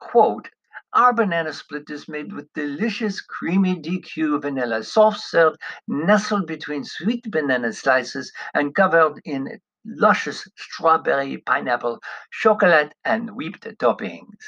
quote, 0.00 0.48
our 0.94 1.12
banana 1.12 1.52
split 1.52 1.90
is 1.90 2.08
made 2.08 2.32
with 2.32 2.52
delicious 2.54 3.20
creamy 3.20 3.76
DQ 3.76 4.40
vanilla, 4.40 4.82
soft 4.82 5.20
served, 5.20 5.58
nestled 5.86 6.46
between 6.46 6.82
sweet 6.82 7.30
banana 7.30 7.72
slices 7.74 8.32
and 8.54 8.74
covered 8.74 9.20
in 9.24 9.60
luscious 9.84 10.48
strawberry, 10.56 11.38
pineapple, 11.38 12.00
chocolate, 12.30 12.94
and 13.04 13.36
whipped 13.36 13.64
toppings. 13.78 14.38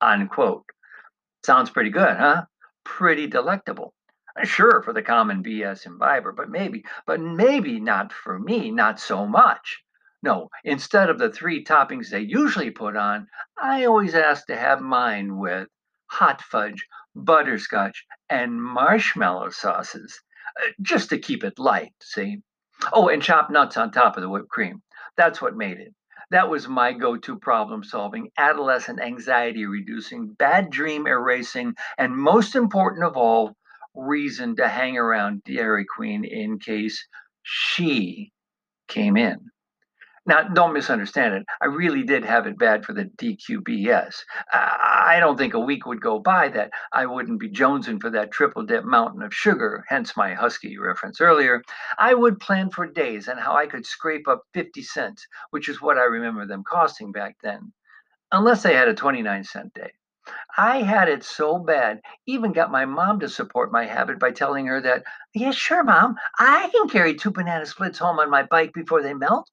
Unquote. 0.00 0.64
Sounds 1.44 1.70
pretty 1.70 1.90
good, 1.90 2.16
huh? 2.16 2.44
Pretty 2.84 3.26
delectable. 3.26 3.92
Sure, 4.44 4.82
for 4.82 4.92
the 4.92 5.02
common 5.02 5.42
BS 5.42 5.86
imbiber, 5.86 6.32
but 6.32 6.48
maybe, 6.48 6.84
but 7.06 7.20
maybe 7.20 7.80
not 7.80 8.12
for 8.12 8.38
me, 8.38 8.70
not 8.70 9.00
so 9.00 9.26
much. 9.26 9.82
No, 10.22 10.50
instead 10.64 11.08
of 11.08 11.18
the 11.18 11.30
three 11.30 11.64
toppings 11.64 12.10
they 12.10 12.20
usually 12.20 12.70
put 12.70 12.94
on, 12.94 13.26
I 13.56 13.86
always 13.86 14.14
ask 14.14 14.46
to 14.46 14.56
have 14.56 14.80
mine 14.80 15.38
with 15.38 15.68
hot 16.10 16.42
fudge, 16.42 16.86
butterscotch, 17.14 18.04
and 18.28 18.62
marshmallow 18.62 19.50
sauces, 19.50 20.20
uh, 20.62 20.70
just 20.82 21.08
to 21.10 21.18
keep 21.18 21.42
it 21.42 21.58
light, 21.58 21.94
see? 22.02 22.42
Oh, 22.92 23.08
and 23.08 23.22
chopped 23.22 23.50
nuts 23.50 23.76
on 23.76 23.90
top 23.90 24.16
of 24.16 24.22
the 24.22 24.28
whipped 24.28 24.48
cream. 24.50 24.82
That's 25.16 25.40
what 25.40 25.56
made 25.56 25.78
it. 25.78 25.94
That 26.30 26.48
was 26.48 26.68
my 26.68 26.92
go 26.92 27.16
to 27.16 27.38
problem 27.38 27.82
solving, 27.82 28.30
adolescent 28.38 29.00
anxiety 29.00 29.66
reducing, 29.66 30.34
bad 30.34 30.70
dream 30.70 31.06
erasing, 31.06 31.74
and 31.98 32.14
most 32.14 32.54
important 32.54 33.04
of 33.04 33.16
all, 33.16 33.56
reason 33.94 34.54
to 34.56 34.68
hang 34.68 34.96
around 34.96 35.42
Dairy 35.44 35.84
Queen 35.84 36.24
in 36.24 36.58
case 36.58 37.04
she 37.42 38.32
came 38.86 39.16
in. 39.16 39.50
Now, 40.26 40.42
don't 40.44 40.72
misunderstand 40.74 41.34
it. 41.34 41.46
I 41.60 41.66
really 41.66 42.02
did 42.02 42.24
have 42.24 42.46
it 42.46 42.58
bad 42.58 42.84
for 42.84 42.92
the 42.92 43.04
DQBS. 43.16 44.24
I 44.52 45.18
don't 45.20 45.36
think 45.36 45.54
a 45.54 45.60
week 45.60 45.86
would 45.86 46.00
go 46.00 46.18
by 46.18 46.48
that 46.50 46.70
I 46.92 47.06
wouldn't 47.06 47.40
be 47.40 47.50
jonesing 47.50 48.00
for 48.00 48.10
that 48.10 48.30
triple 48.30 48.62
dip 48.62 48.84
mountain 48.84 49.22
of 49.22 49.34
sugar, 49.34 49.84
hence 49.88 50.16
my 50.16 50.34
Husky 50.34 50.78
reference 50.78 51.20
earlier. 51.20 51.62
I 51.98 52.14
would 52.14 52.40
plan 52.40 52.70
for 52.70 52.86
days 52.86 53.28
on 53.28 53.38
how 53.38 53.56
I 53.56 53.66
could 53.66 53.86
scrape 53.86 54.28
up 54.28 54.42
50 54.54 54.82
cents, 54.82 55.26
which 55.50 55.68
is 55.68 55.80
what 55.82 55.98
I 55.98 56.04
remember 56.04 56.46
them 56.46 56.64
costing 56.64 57.12
back 57.12 57.36
then. 57.42 57.72
unless 58.32 58.62
they 58.62 58.74
had 58.74 58.88
a 58.88 58.94
29 58.94 59.44
cent 59.44 59.74
day. 59.74 59.92
I 60.58 60.82
had 60.82 61.08
it 61.08 61.24
so 61.24 61.58
bad, 61.58 62.00
even 62.26 62.52
got 62.52 62.70
my 62.70 62.84
mom 62.84 63.20
to 63.20 63.28
support 63.28 63.72
my 63.72 63.86
habit 63.86 64.18
by 64.20 64.30
telling 64.32 64.66
her 64.66 64.80
that, 64.82 65.04
yeah, 65.34 65.50
sure, 65.50 65.82
mom, 65.84 66.16
I 66.38 66.68
can 66.72 66.88
carry 66.88 67.14
two 67.14 67.30
banana 67.32 67.66
splits 67.66 67.98
home 67.98 68.18
on 68.20 68.30
my 68.30 68.44
bike 68.44 68.72
before 68.74 69.02
they 69.02 69.14
melt. 69.14 69.50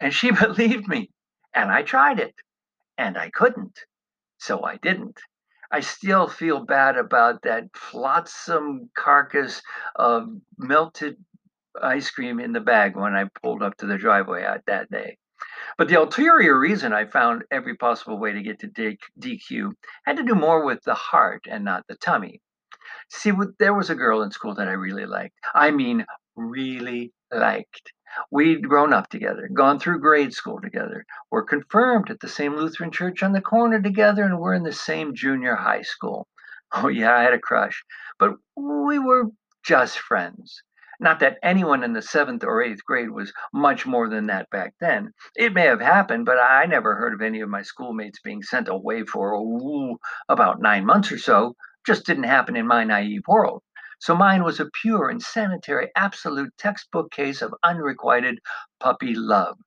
And 0.00 0.12
she 0.12 0.30
believed 0.46 0.88
me. 0.88 1.10
And 1.54 1.70
I 1.70 1.82
tried 1.82 2.20
it, 2.20 2.34
and 2.98 3.16
I 3.16 3.30
couldn't. 3.30 3.78
So 4.38 4.64
I 4.64 4.76
didn't. 4.76 5.18
I 5.72 5.80
still 5.80 6.28
feel 6.28 6.64
bad 6.64 6.96
about 6.96 7.42
that 7.42 7.64
flotsam 7.74 8.90
carcass 8.94 9.62
of 9.96 10.28
melted 10.58 11.16
ice 11.82 12.10
cream 12.10 12.40
in 12.40 12.52
the 12.52 12.60
bag 12.60 12.96
when 12.96 13.14
I 13.14 13.24
pulled 13.42 13.62
up 13.62 13.76
to 13.78 13.86
the 13.86 13.98
driveway 13.98 14.44
out 14.44 14.62
that 14.66 14.90
day. 14.90 15.18
But 15.76 15.88
the 15.88 16.00
ulterior 16.00 16.58
reason 16.58 16.92
I 16.92 17.04
found 17.04 17.44
every 17.50 17.76
possible 17.76 18.18
way 18.18 18.32
to 18.32 18.42
get 18.42 18.60
to 18.60 18.98
DQ 19.20 19.72
had 20.06 20.16
to 20.16 20.22
do 20.22 20.34
more 20.34 20.64
with 20.64 20.82
the 20.84 20.94
heart 20.94 21.46
and 21.50 21.64
not 21.64 21.84
the 21.88 21.96
tummy. 21.96 22.40
See, 23.10 23.32
there 23.58 23.74
was 23.74 23.90
a 23.90 23.94
girl 23.94 24.22
in 24.22 24.30
school 24.30 24.54
that 24.54 24.68
I 24.68 24.72
really 24.72 25.06
liked. 25.06 25.34
I 25.54 25.70
mean, 25.70 26.06
really 26.36 27.12
liked. 27.30 27.92
We'd 28.30 28.68
grown 28.68 28.92
up 28.92 29.08
together, 29.08 29.48
gone 29.52 29.78
through 29.78 30.00
grade 30.00 30.32
school 30.32 30.60
together, 30.60 31.04
were 31.30 31.42
confirmed 31.42 32.10
at 32.10 32.20
the 32.20 32.28
same 32.28 32.54
Lutheran 32.54 32.90
church 32.90 33.22
on 33.22 33.32
the 33.32 33.40
corner 33.40 33.80
together, 33.80 34.24
and 34.24 34.38
we're 34.38 34.54
in 34.54 34.62
the 34.62 34.72
same 34.72 35.14
junior 35.14 35.56
high 35.56 35.82
school. 35.82 36.28
Oh, 36.72 36.88
yeah, 36.88 37.14
I 37.16 37.22
had 37.22 37.32
a 37.32 37.38
crush, 37.38 37.84
but 38.18 38.36
we 38.56 38.98
were 38.98 39.30
just 39.64 39.98
friends. 39.98 40.62
Not 40.98 41.20
that 41.20 41.38
anyone 41.42 41.84
in 41.84 41.92
the 41.92 42.02
seventh 42.02 42.42
or 42.42 42.62
eighth 42.62 42.84
grade 42.84 43.10
was 43.10 43.32
much 43.52 43.86
more 43.86 44.08
than 44.08 44.26
that 44.26 44.48
back 44.50 44.74
then. 44.80 45.12
It 45.34 45.52
may 45.52 45.66
have 45.66 45.80
happened, 45.80 46.24
but 46.26 46.38
I 46.38 46.64
never 46.66 46.96
heard 46.96 47.12
of 47.14 47.22
any 47.22 47.40
of 47.40 47.48
my 47.48 47.62
schoolmates 47.62 48.20
being 48.20 48.42
sent 48.42 48.68
away 48.68 49.04
for 49.04 49.34
ooh, 49.34 49.98
about 50.28 50.60
nine 50.60 50.86
months 50.86 51.12
or 51.12 51.18
so. 51.18 51.54
Just 51.86 52.06
didn't 52.06 52.24
happen 52.24 52.56
in 52.56 52.66
my 52.66 52.84
naive 52.84 53.22
world. 53.28 53.62
So 53.98 54.14
mine 54.14 54.44
was 54.44 54.60
a 54.60 54.70
pure 54.82 55.08
and 55.10 55.22
sanitary, 55.22 55.90
absolute 55.96 56.52
textbook 56.58 57.10
case 57.12 57.42
of 57.42 57.54
unrequited 57.62 58.40
puppy 58.80 59.14
love. 59.14 59.58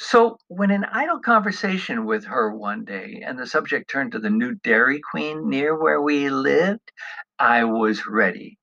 So, 0.00 0.38
when 0.48 0.70
in 0.70 0.84
idle 0.84 1.20
conversation 1.20 2.06
with 2.06 2.24
her 2.26 2.54
one 2.54 2.84
day 2.84 3.22
and 3.26 3.38
the 3.38 3.46
subject 3.46 3.90
turned 3.90 4.12
to 4.12 4.20
the 4.20 4.30
new 4.30 4.54
Dairy 4.56 5.00
Queen 5.10 5.48
near 5.48 5.76
where 5.80 6.02
we 6.02 6.30
lived, 6.30 6.92
I 7.38 7.64
was 7.64 8.06
ready 8.06 8.59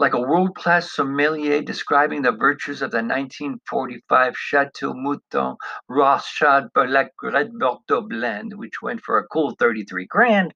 like 0.00 0.14
a 0.14 0.20
world 0.20 0.54
class 0.54 0.94
sommelier 0.94 1.60
describing 1.60 2.22
the 2.22 2.32
virtues 2.32 2.80
of 2.80 2.90
the 2.90 3.02
1945 3.02 4.34
Chateau 4.34 4.94
Mouton 4.94 5.56
Rothschild 5.90 6.72
Berlec 6.74 7.10
Red 7.22 7.50
Bordeaux 7.58 8.00
blend, 8.08 8.54
which 8.54 8.80
went 8.80 9.02
for 9.02 9.18
a 9.18 9.26
cool 9.26 9.54
33 9.58 10.06
grand, 10.06 10.54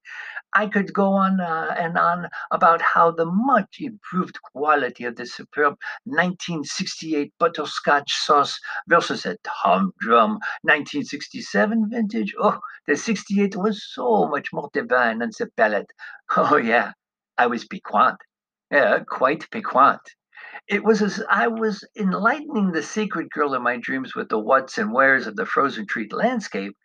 I 0.55 0.65
could 0.65 0.91
go 0.91 1.13
on 1.13 1.39
uh, 1.39 1.75
and 1.77 1.95
on 1.95 2.27
about 2.49 2.81
how 2.81 3.11
the 3.11 3.27
much 3.27 3.77
improved 3.79 4.41
quality 4.41 5.03
of 5.03 5.15
the 5.15 5.27
superb 5.27 5.75
1968 6.05 7.31
butterscotch 7.37 8.13
sauce 8.13 8.59
versus 8.87 9.27
a 9.27 9.37
humdrum 9.45 10.39
1967 10.63 11.91
vintage. 11.91 12.33
Oh, 12.39 12.57
the 12.87 12.95
68 12.95 13.55
was 13.55 13.85
so 13.93 14.27
much 14.27 14.51
more 14.51 14.71
divine 14.73 15.21
on 15.21 15.29
the 15.37 15.47
palate. 15.55 15.91
Oh, 16.35 16.57
yeah, 16.57 16.93
I 17.37 17.45
was 17.45 17.67
piquant. 17.67 18.17
Yeah, 18.71 18.99
quite 19.07 19.49
piquant. 19.51 20.01
It 20.67 20.83
was 20.83 21.01
as 21.01 21.23
I 21.29 21.47
was 21.47 21.87
enlightening 21.97 22.71
the 22.71 22.83
secret 22.83 23.29
girl 23.29 23.53
in 23.53 23.61
my 23.63 23.77
dreams 23.77 24.15
with 24.15 24.29
the 24.29 24.39
whats 24.39 24.77
and 24.77 24.91
wheres 24.93 25.27
of 25.27 25.35
the 25.35 25.45
frozen 25.45 25.87
treat 25.87 26.11
landscape 26.11 26.75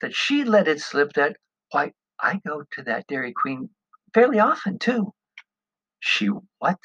that 0.00 0.14
she 0.14 0.44
let 0.44 0.68
it 0.68 0.80
slip 0.80 1.12
that, 1.14 1.36
why, 1.70 1.92
I 2.20 2.40
go 2.46 2.64
to 2.72 2.82
that 2.84 3.06
Dairy 3.06 3.32
Queen 3.32 3.70
fairly 4.14 4.40
often 4.40 4.78
too. 4.78 5.12
She 6.00 6.28
what? 6.58 6.78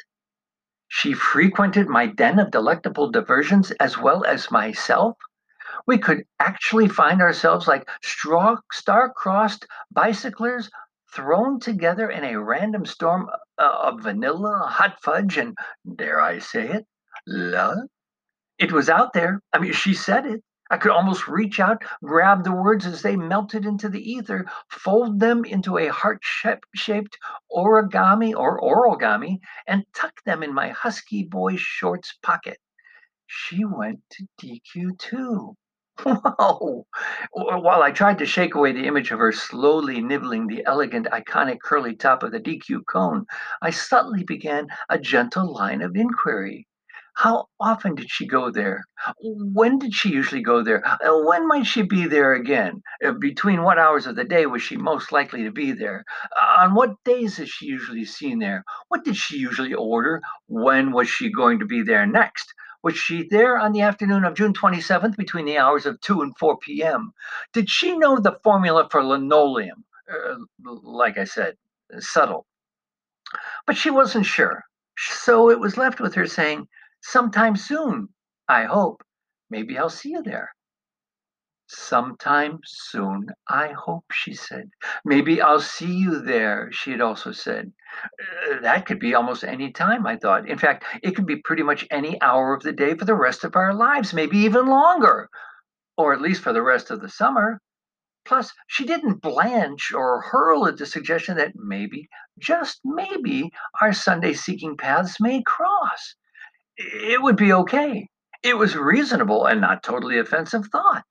She 0.87 1.13
frequented 1.13 1.87
my 1.87 2.07
den 2.07 2.39
of 2.39 2.51
delectable 2.51 3.09
diversions 3.09 3.71
as 3.71 3.97
well 3.97 4.23
as 4.25 4.51
myself? 4.51 5.17
We 5.87 5.97
could 5.97 6.23
actually 6.39 6.87
find 6.87 7.21
ourselves 7.21 7.67
like 7.67 7.89
straw 8.03 8.57
star-crossed 8.71 9.65
bicyclers 9.91 10.69
thrown 11.15 11.59
together 11.59 12.09
in 12.09 12.23
a 12.23 12.39
random 12.41 12.85
storm 12.85 13.29
uh, 13.57 13.75
of 13.83 14.01
vanilla, 14.01 14.67
hot 14.67 15.01
fudge, 15.01 15.37
and 15.37 15.57
dare 15.95 16.19
I 16.21 16.39
say 16.39 16.69
it, 16.69 16.85
love. 17.27 17.77
It 18.57 18.71
was 18.71 18.89
out 18.89 19.13
there. 19.13 19.41
I 19.51 19.59
mean, 19.59 19.73
she 19.73 19.93
said 19.93 20.25
it. 20.25 20.41
I 20.69 20.77
could 20.77 20.91
almost 20.91 21.27
reach 21.27 21.59
out, 21.59 21.83
grab 22.03 22.43
the 22.43 22.51
words 22.51 22.85
as 22.85 23.01
they 23.01 23.15
melted 23.15 23.65
into 23.65 23.89
the 23.89 24.01
ether, 24.01 24.45
fold 24.69 25.19
them 25.19 25.45
into 25.45 25.77
a 25.77 25.87
heart 25.89 26.23
shaped 26.23 27.17
origami 27.51 28.33
or 28.35 28.59
origami, 28.59 29.39
and 29.67 29.85
tuck 29.93 30.23
them 30.23 30.41
in 30.41 30.53
my 30.53 30.69
husky 30.69 31.23
boy 31.23 31.57
shorts 31.57 32.17
pocket. 32.23 32.57
She 33.27 33.65
went 33.65 34.01
to 34.11 34.27
DQ 34.41 34.97
too. 34.97 35.55
Whoa! 35.99 36.87
While 37.31 37.83
I 37.83 37.91
tried 37.91 38.17
to 38.17 38.25
shake 38.25 38.55
away 38.55 38.71
the 38.71 38.87
image 38.87 39.11
of 39.11 39.19
her 39.19 39.31
slowly 39.31 40.01
nibbling 40.01 40.47
the 40.47 40.65
elegant, 40.65 41.07
iconic 41.11 41.59
curly 41.61 41.95
top 41.95 42.23
of 42.23 42.31
the 42.31 42.39
DQ 42.39 42.85
cone, 42.87 43.25
I 43.61 43.69
subtly 43.69 44.23
began 44.23 44.67
a 44.89 44.97
gentle 44.97 45.53
line 45.53 45.81
of 45.81 45.95
inquiry. 45.95 46.67
How 47.15 47.47
often 47.59 47.93
did 47.93 48.09
she 48.09 48.25
go 48.25 48.49
there? 48.49 48.85
When 49.21 49.77
did 49.77 49.93
she 49.93 50.09
usually 50.09 50.41
go 50.41 50.63
there? 50.63 50.83
When 51.03 51.47
might 51.47 51.67
she 51.67 51.83
be 51.83 52.07
there 52.07 52.33
again? 52.33 52.81
Uh, 53.05 53.11
between 53.11 53.61
what 53.61 53.77
hours 53.77 54.07
of 54.07 54.15
the 54.15 54.23
day 54.23 54.47
was 54.47 54.63
she 54.63 54.77
most 54.77 55.11
likely 55.11 55.43
to 55.43 55.51
be 55.51 55.73
there? 55.73 56.03
Uh, 56.35 56.63
on 56.63 56.73
what 56.73 56.95
days 57.05 57.37
is 57.37 57.49
she 57.49 57.67
usually 57.67 58.05
seen 58.05 58.39
there? 58.39 58.63
What 58.87 59.03
did 59.05 59.15
she 59.15 59.37
usually 59.37 59.75
order? 59.75 60.21
When 60.47 60.91
was 60.91 61.07
she 61.07 61.31
going 61.31 61.59
to 61.59 61.65
be 61.67 61.83
there 61.83 62.07
next? 62.07 62.51
Was 62.83 62.97
she 62.97 63.27
there 63.29 63.57
on 63.57 63.71
the 63.71 63.81
afternoon 63.81 64.25
of 64.25 64.35
June 64.35 64.53
27th 64.53 65.15
between 65.15 65.45
the 65.45 65.57
hours 65.57 65.85
of 65.85 65.99
2 66.01 66.21
and 66.21 66.37
4 66.37 66.57
p.m.? 66.57 67.13
Did 67.53 67.69
she 67.69 67.97
know 67.97 68.19
the 68.19 68.37
formula 68.43 68.87
for 68.91 69.03
linoleum? 69.03 69.85
Uh, 70.11 70.35
like 70.83 71.17
I 71.17 71.23
said, 71.23 71.55
subtle. 71.99 72.45
But 73.65 73.77
she 73.77 73.89
wasn't 73.89 74.25
sure. 74.25 74.63
So 74.97 75.49
it 75.49 75.59
was 75.59 75.77
left 75.77 76.01
with 76.01 76.13
her 76.15 76.27
saying, 76.27 76.67
Sometime 77.01 77.55
soon, 77.55 78.09
I 78.47 78.65
hope. 78.65 79.03
Maybe 79.49 79.77
I'll 79.77 79.89
see 79.89 80.09
you 80.09 80.21
there. 80.21 80.53
Sometime 81.67 82.59
soon, 82.65 83.27
I 83.47 83.69
hope, 83.69 84.05
she 84.11 84.33
said. 84.33 84.69
Maybe 85.05 85.41
I'll 85.41 85.61
see 85.61 85.91
you 85.93 86.21
there, 86.21 86.69
she 86.71 86.91
had 86.91 87.01
also 87.01 87.31
said. 87.31 87.71
Uh, 88.51 88.59
that 88.61 88.85
could 88.85 88.99
be 88.99 89.15
almost 89.15 89.43
any 89.43 89.71
time, 89.71 90.05
I 90.05 90.17
thought. 90.17 90.47
In 90.47 90.57
fact, 90.57 90.83
it 91.01 91.15
could 91.15 91.25
be 91.25 91.37
pretty 91.37 91.63
much 91.63 91.87
any 91.89 92.21
hour 92.21 92.53
of 92.53 92.63
the 92.63 92.73
day 92.73 92.95
for 92.95 93.05
the 93.05 93.15
rest 93.15 93.43
of 93.43 93.55
our 93.55 93.73
lives, 93.73 94.13
maybe 94.13 94.37
even 94.39 94.67
longer, 94.67 95.29
or 95.97 96.13
at 96.13 96.21
least 96.21 96.41
for 96.41 96.53
the 96.53 96.61
rest 96.61 96.91
of 96.91 97.01
the 97.01 97.09
summer. 97.09 97.61
Plus, 98.25 98.51
she 98.67 98.85
didn't 98.85 99.21
blanch 99.21 99.93
or 99.93 100.21
hurl 100.21 100.67
at 100.67 100.77
the 100.77 100.85
suggestion 100.85 101.37
that 101.37 101.55
maybe, 101.55 102.09
just 102.39 102.79
maybe, 102.83 103.51
our 103.81 103.93
sundae 103.93 104.33
seeking 104.33 104.77
paths 104.77 105.19
may 105.19 105.41
cross. 105.43 106.15
It 106.77 107.21
would 107.21 107.35
be 107.35 107.53
okay. 107.53 108.07
It 108.43 108.57
was 108.57 108.75
reasonable 108.75 109.45
and 109.45 109.61
not 109.61 109.83
totally 109.83 110.19
offensive 110.19 110.67
thought. 110.67 111.05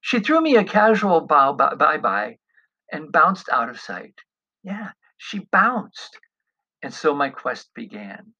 She 0.00 0.20
threw 0.20 0.40
me 0.40 0.56
a 0.56 0.64
casual 0.64 1.22
bow 1.22 1.52
bye 1.52 1.98
bye 1.98 2.38
and 2.90 3.12
bounced 3.12 3.48
out 3.50 3.68
of 3.68 3.80
sight. 3.80 4.14
Yeah, 4.62 4.92
she 5.16 5.40
bounced. 5.40 6.18
And 6.82 6.94
so 6.94 7.14
my 7.14 7.30
quest 7.30 7.74
began. 7.74 8.34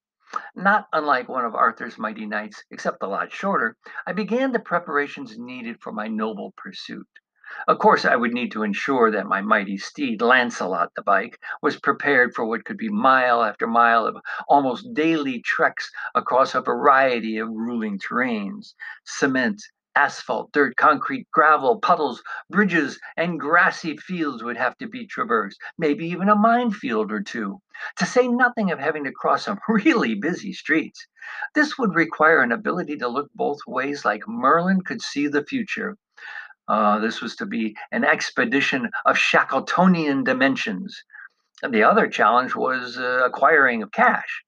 Not 0.55 0.87
unlike 0.93 1.27
one 1.27 1.43
of 1.43 1.55
Arthur's 1.55 1.97
mighty 1.97 2.25
knights, 2.25 2.63
except 2.71 3.03
a 3.03 3.07
lot 3.07 3.31
shorter, 3.31 3.75
I 4.05 4.13
began 4.13 4.51
the 4.51 4.59
preparations 4.59 5.37
needed 5.37 5.81
for 5.81 5.91
my 5.91 6.07
noble 6.07 6.53
pursuit. 6.55 7.07
Of 7.67 7.79
course, 7.79 8.05
I 8.05 8.15
would 8.15 8.33
need 8.33 8.51
to 8.51 8.61
ensure 8.61 9.09
that 9.09 9.25
my 9.25 9.41
mighty 9.41 9.77
steed, 9.77 10.21
Lancelot 10.21 10.93
the 10.95 11.01
bike, 11.01 11.39
was 11.63 11.79
prepared 11.79 12.35
for 12.35 12.45
what 12.45 12.63
could 12.63 12.77
be 12.77 12.89
mile 12.89 13.43
after 13.43 13.65
mile 13.65 14.05
of 14.05 14.21
almost 14.47 14.93
daily 14.93 15.41
treks 15.41 15.91
across 16.13 16.53
a 16.53 16.61
variety 16.61 17.39
of 17.39 17.49
ruling 17.49 17.97
terrains 17.97 18.75
cement, 19.03 19.63
asphalt, 19.99 20.49
dirt, 20.53 20.77
concrete, 20.77 21.27
gravel, 21.31 21.77
puddles, 21.77 22.23
bridges, 22.49 22.97
and 23.17 23.37
grassy 23.37 23.97
fields 23.97 24.41
would 24.41 24.55
have 24.55 24.77
to 24.77 24.87
be 24.87 25.05
traversed, 25.05 25.59
maybe 25.77 26.05
even 26.05 26.29
a 26.29 26.35
minefield 26.35 27.11
or 27.11 27.21
two, 27.21 27.59
to 27.97 28.05
say 28.05 28.25
nothing 28.25 28.71
of 28.71 28.79
having 28.79 29.03
to 29.03 29.11
cross 29.11 29.43
some 29.43 29.59
really 29.67 30.15
busy 30.15 30.53
streets. 30.53 31.05
This 31.53 31.77
would 31.77 31.95
require 31.95 32.41
an 32.41 32.53
ability 32.53 32.95
to 32.97 33.09
look 33.09 33.29
both 33.35 33.59
ways 33.67 34.05
like 34.05 34.25
Merlin 34.25 34.81
could 34.81 35.01
see 35.01 35.27
the 35.27 35.43
future. 35.43 35.97
Uh, 36.69 36.99
this 36.99 37.19
was 37.21 37.35
to 37.35 37.45
be 37.45 37.75
an 37.91 38.05
expedition 38.05 38.89
of 39.05 39.17
Shackletonian 39.17 40.23
dimensions. 40.23 41.03
And 41.61 41.73
the 41.73 41.83
other 41.83 42.07
challenge 42.07 42.55
was 42.55 42.97
uh, 42.97 43.25
acquiring 43.25 43.83
of 43.83 43.91
cash. 43.91 44.43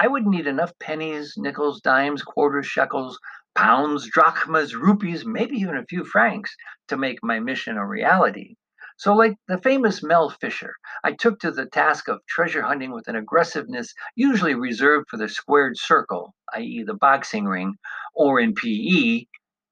I 0.00 0.08
would 0.08 0.26
need 0.26 0.46
enough 0.46 0.72
pennies, 0.80 1.34
nickels, 1.36 1.80
dimes, 1.80 2.22
quarters, 2.22 2.66
shekels, 2.66 3.18
pounds, 3.58 4.08
drachmas, 4.08 4.76
rupees, 4.76 5.26
maybe 5.26 5.56
even 5.56 5.76
a 5.76 5.84
few 5.86 6.04
francs 6.04 6.54
to 6.86 6.96
make 6.96 7.18
my 7.24 7.40
mission 7.40 7.76
a 7.76 7.84
reality. 7.84 8.54
So, 8.98 9.14
like 9.14 9.34
the 9.48 9.58
famous 9.58 10.00
Mel 10.00 10.30
Fisher, 10.30 10.76
I 11.02 11.14
took 11.14 11.40
to 11.40 11.50
the 11.50 11.66
task 11.66 12.06
of 12.06 12.20
treasure 12.28 12.62
hunting 12.62 12.92
with 12.92 13.08
an 13.08 13.16
aggressiveness 13.16 13.92
usually 14.14 14.54
reserved 14.54 15.08
for 15.10 15.16
the 15.16 15.28
squared 15.28 15.76
circle, 15.76 16.36
i.e., 16.54 16.84
the 16.84 16.94
boxing 16.94 17.46
ring, 17.46 17.74
or 18.14 18.38
in 18.38 18.54
PE, 18.54 19.24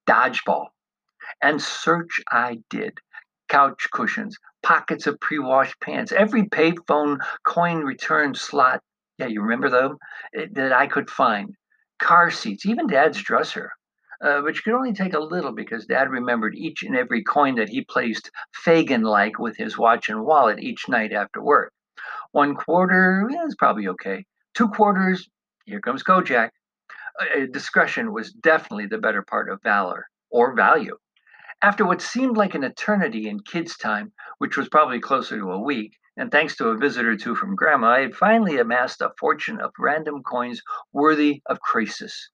dodgeball. 0.09 0.67
And 1.41 1.63
search 1.63 2.21
I 2.33 2.59
did 2.69 2.99
couch 3.49 3.87
cushions, 3.93 4.37
pockets 4.65 5.07
of 5.07 5.21
pre 5.21 5.39
washed 5.39 5.81
pants, 5.81 6.11
every 6.11 6.43
payphone 6.43 7.19
coin 7.47 7.85
return 7.85 8.35
slot. 8.35 8.81
Yeah, 9.19 9.27
you 9.29 9.43
remember 9.43 9.71
them? 9.71 9.99
Eh, 10.35 10.47
that 10.55 10.73
I 10.73 10.89
could 10.89 11.09
find. 11.09 11.55
Car 12.01 12.31
seats, 12.33 12.67
even 12.67 12.89
dad's 12.89 13.23
dresser 13.23 13.73
uh, 14.21 14.41
which 14.41 14.65
could 14.65 14.75
only 14.75 14.93
take 14.93 15.15
a 15.15 15.19
little 15.19 15.53
because 15.53 15.87
Dad 15.87 16.11
remembered 16.11 16.55
each 16.55 16.83
and 16.83 16.97
every 16.97 17.23
coin 17.23 17.57
that 17.57 17.69
he 17.69 17.83
placed 17.83 18.31
Fagin 18.53 19.03
like 19.03 19.39
with 19.39 19.57
his 19.57 19.77
watch 19.77 20.09
and 20.09 20.25
wallet 20.25 20.61
each 20.61 20.89
night 20.89 21.13
after 21.13 21.43
work. 21.43 21.73
One 22.33 22.55
quarter 22.55 23.29
yeah, 23.31 23.45
is 23.45 23.55
probably 23.55 23.89
okay. 23.89 24.25
Two 24.55 24.69
quarters, 24.69 25.29
here 25.65 25.81
comes 25.81 26.03
Kojak. 26.03 26.51
Uh, 27.19 27.47
discretion 27.51 28.13
was 28.13 28.33
definitely 28.33 28.87
the 28.87 28.99
better 28.99 29.23
part 29.23 29.49
of 29.49 29.63
valor 29.63 30.07
or 30.31 30.55
value. 30.55 30.97
After 31.63 31.87
what 31.87 32.03
seemed 32.03 32.37
like 32.37 32.55
an 32.55 32.65
eternity 32.65 33.29
in 33.29 33.41
kids' 33.41 33.77
time, 33.79 34.13
which 34.39 34.57
was 34.57 34.69
probably 34.69 35.01
closer 35.01 35.39
to 35.39 35.53
a 35.53 35.61
week, 35.61 35.97
and 36.19 36.31
thanks 36.31 36.57
to 36.57 36.69
a 36.69 36.77
visit 36.77 37.07
or 37.07 37.17
two 37.17 37.35
from 37.35 37.57
Grandma, 37.57 37.89
I 37.89 38.01
had 38.01 38.15
finally 38.15 38.59
amassed 38.59 39.01
a 39.01 39.13
fortune 39.19 39.61
of 39.61 39.73
random 39.79 40.23
coins 40.23 40.63
worthy 40.93 41.43
of 41.47 41.61
Croesus 41.61 42.31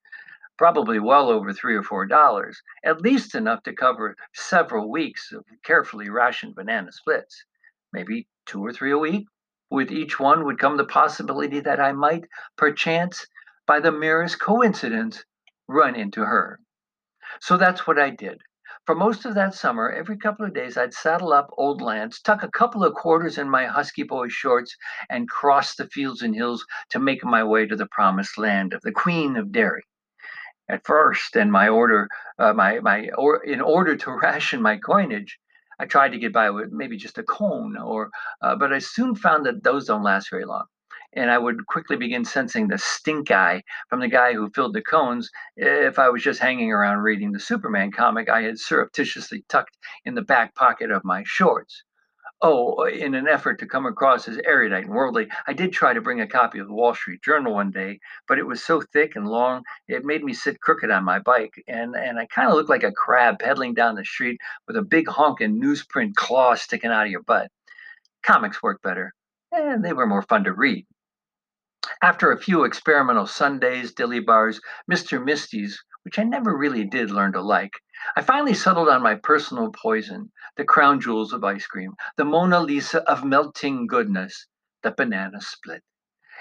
probably 0.59 0.99
well 0.99 1.31
over 1.31 1.53
three 1.53 1.75
or 1.75 1.83
four 1.83 2.07
dollars, 2.07 2.61
at 2.85 3.01
least 3.01 3.35
enough 3.35 3.63
to 3.63 3.73
cover 3.73 4.15
several 4.35 4.91
weeks 4.91 5.33
of 5.33 5.45
carefully 5.65 6.11
rationed 6.11 6.55
banana 6.55 6.93
splits, 6.93 7.45
maybe 7.93 8.29
two 8.45 8.65
or 8.65 8.73
three 8.73 8.93
a 8.93 8.99
week. 8.99 9.27
With 9.71 9.91
each 9.91 10.21
one 10.21 10.45
would 10.45 10.59
come 10.59 10.77
the 10.77 10.85
possibility 10.85 11.61
that 11.61 11.81
I 11.81 11.93
might, 11.93 12.25
perchance, 12.59 13.27
by 13.67 13.81
the 13.81 13.93
merest 13.93 14.41
coincidence, 14.41 15.25
run 15.69 15.95
into 15.95 16.21
her. 16.25 16.61
So 17.41 17.57
that's 17.57 17.87
what 17.87 17.99
I 17.99 18.11
did. 18.11 18.39
For 18.85 18.95
most 18.95 19.25
of 19.25 19.35
that 19.35 19.55
summer, 19.55 19.91
every 19.91 20.19
couple 20.19 20.45
of 20.45 20.55
days, 20.55 20.77
I'd 20.77 20.93
saddle 20.93 21.33
up 21.33 21.49
old 21.57 21.81
Lance, 21.81 22.21
tuck 22.21 22.43
a 22.43 22.51
couple 22.51 22.85
of 22.85 22.95
quarters 22.95 23.39
in 23.39 23.49
my 23.49 23.65
husky 23.67 24.03
boy 24.03 24.29
shorts, 24.29 24.77
and 25.09 25.29
cross 25.29 25.77
the 25.77 25.87
fields 25.87 26.21
and 26.21 26.35
hills 26.35 26.67
to 26.91 26.99
make 26.99 27.25
my 27.25 27.43
way 27.43 27.65
to 27.67 27.77
the 27.77 27.87
promised 27.87 28.37
land 28.37 28.75
of 28.75 28.83
the 28.83 28.93
Queen 28.93 29.37
of 29.37 29.53
Derry 29.53 29.85
at 30.69 30.85
first, 30.87 31.37
and 31.37 31.51
my 31.53 31.69
order, 31.69 32.09
uh, 32.39 32.53
my 32.53 32.81
my 32.81 33.09
or 33.17 33.43
in 33.45 33.61
order 33.61 33.97
to 33.97 34.13
ration 34.23 34.63
my 34.63 34.77
coinage, 34.77 35.39
I 35.79 35.87
tried 35.87 36.11
to 36.11 36.19
get 36.19 36.33
by 36.33 36.51
with 36.51 36.73
maybe 36.73 36.97
just 36.97 37.19
a 37.19 37.23
cone, 37.23 37.77
or 37.77 38.11
uh, 38.43 38.57
but 38.57 38.73
I 38.73 38.79
soon 38.79 39.15
found 39.15 39.47
that 39.47 39.63
those 39.63 39.87
don't 39.87 40.03
last 40.03 40.31
very 40.31 40.45
long. 40.45 40.67
And 41.15 41.31
I 41.31 41.37
would 41.37 41.67
quickly 41.67 41.97
begin 41.97 42.25
sensing 42.25 42.69
the 42.69 42.79
stink 42.79 43.31
eye 43.31 43.63
from 43.91 44.01
the 44.01 44.09
guy 44.09 44.33
who 44.33 44.49
filled 44.51 44.75
the 44.75 44.81
cones 44.81 45.31
if 45.57 45.99
I 45.99 46.09
was 46.09 46.23
just 46.23 46.41
hanging 46.41 46.73
around 46.73 47.01
reading 47.01 47.33
the 47.33 47.41
Superman 47.41 47.93
comic 47.93 48.31
I 48.31 48.43
had 48.43 48.59
surreptitiously 48.59 49.45
tucked 49.49 49.77
in 50.07 50.15
the 50.15 50.23
back 50.23 50.55
pocket 50.55 50.91
of 50.91 51.05
my 51.05 51.23
shorts. 51.27 51.85
Oh, 52.45 52.75
uh, 52.81 52.87
in 52.87 53.15
an 53.15 53.29
effort 53.29 53.61
to 53.61 53.67
come 53.67 53.87
across 53.87 54.27
as 54.27 54.41
erudite 54.45 54.87
and 54.87 54.93
worldly, 54.93 55.29
I 55.47 55.53
did 55.53 55.73
try 55.73 55.93
to 55.93 56.01
bring 56.01 56.21
a 56.21 56.27
copy 56.27 56.59
of 56.59 56.67
the 56.67 56.75
Wall 56.75 56.93
Street 56.93 57.23
Journal 57.23 57.55
one 57.55 57.71
day, 57.71 58.01
but 58.27 58.37
it 58.37 58.47
was 58.47 58.61
so 58.65 58.81
thick 58.81 59.15
and 59.15 59.29
long, 59.29 59.63
it 59.87 60.05
made 60.05 60.25
me 60.25 60.33
sit 60.33 60.61
crooked 60.61 60.91
on 60.91 61.05
my 61.05 61.21
bike, 61.21 61.55
and, 61.69 61.95
and 61.95 62.19
I 62.19 62.27
kind 62.27 62.49
of 62.49 62.55
looked 62.55 62.69
like 62.69 62.83
a 62.83 62.91
crab 62.91 63.39
pedaling 63.39 63.75
down 63.75 63.95
the 63.95 64.05
street 64.05 64.41
with 64.67 64.77
a 64.77 64.83
big 64.83 65.09
honking 65.09 65.63
newsprint 65.63 66.17
claw 66.17 66.57
sticking 66.57 66.91
out 66.91 67.07
of 67.07 67.13
your 67.13 67.23
butt. 67.23 67.49
Comics 68.25 68.61
worked 68.61 68.83
better, 68.83 69.15
and 69.53 69.85
they 69.85 69.93
were 69.93 70.07
more 70.07 70.23
fun 70.23 70.43
to 70.45 70.53
read. 70.53 70.85
After 72.03 72.33
a 72.33 72.41
few 72.41 72.65
experimental 72.65 73.27
sundaes, 73.27 73.93
dilly 73.93 74.19
bars, 74.19 74.61
Mr. 74.91 75.25
Misty's, 75.25 75.81
which 76.03 76.19
I 76.19 76.25
never 76.25 76.57
really 76.57 76.85
did 76.85 77.11
learn 77.11 77.33
to 77.33 77.41
like, 77.41 77.73
I 78.17 78.23
finally 78.23 78.55
settled 78.55 78.89
on 78.89 79.03
my 79.03 79.15
personal 79.15 79.71
poison, 79.71 80.33
the 80.57 80.65
crown 80.65 81.01
jewels 81.01 81.33
of 81.33 81.45
ice 81.45 81.67
cream, 81.67 81.95
the 82.17 82.25
Mona 82.25 82.61
Lisa 82.61 83.03
of 83.11 83.25
melting 83.25 83.87
goodness, 83.87 84.47
the 84.83 84.91
banana 84.91 85.41
split. 85.41 85.83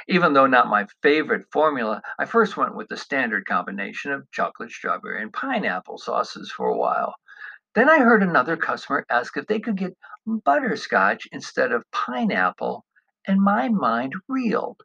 Even 0.08 0.34
though 0.34 0.48
not 0.48 0.68
my 0.68 0.88
favorite 1.04 1.46
formula, 1.52 2.02
I 2.18 2.26
first 2.26 2.58
went 2.58 2.76
with 2.76 2.88
the 2.88 2.98
standard 2.98 3.46
combination 3.46 4.12
of 4.12 4.30
chocolate, 4.32 4.72
strawberry, 4.72 5.22
and 5.22 5.32
pineapple 5.32 6.00
sauces 6.00 6.52
for 6.52 6.68
a 6.70 6.78
while. 6.78 7.16
Then 7.76 7.90
I 7.90 8.00
heard 8.00 8.24
another 8.24 8.58
customer 8.58 9.06
ask 9.10 9.38
if 9.38 9.46
they 9.48 9.60
could 9.60 9.78
get 9.78 9.96
butterscotch 10.26 11.28
instead 11.32 11.72
of 11.72 11.90
pineapple, 11.92 12.84
and 13.28 13.40
my 13.40 13.70
mind 13.70 14.14
reeled. 14.28 14.82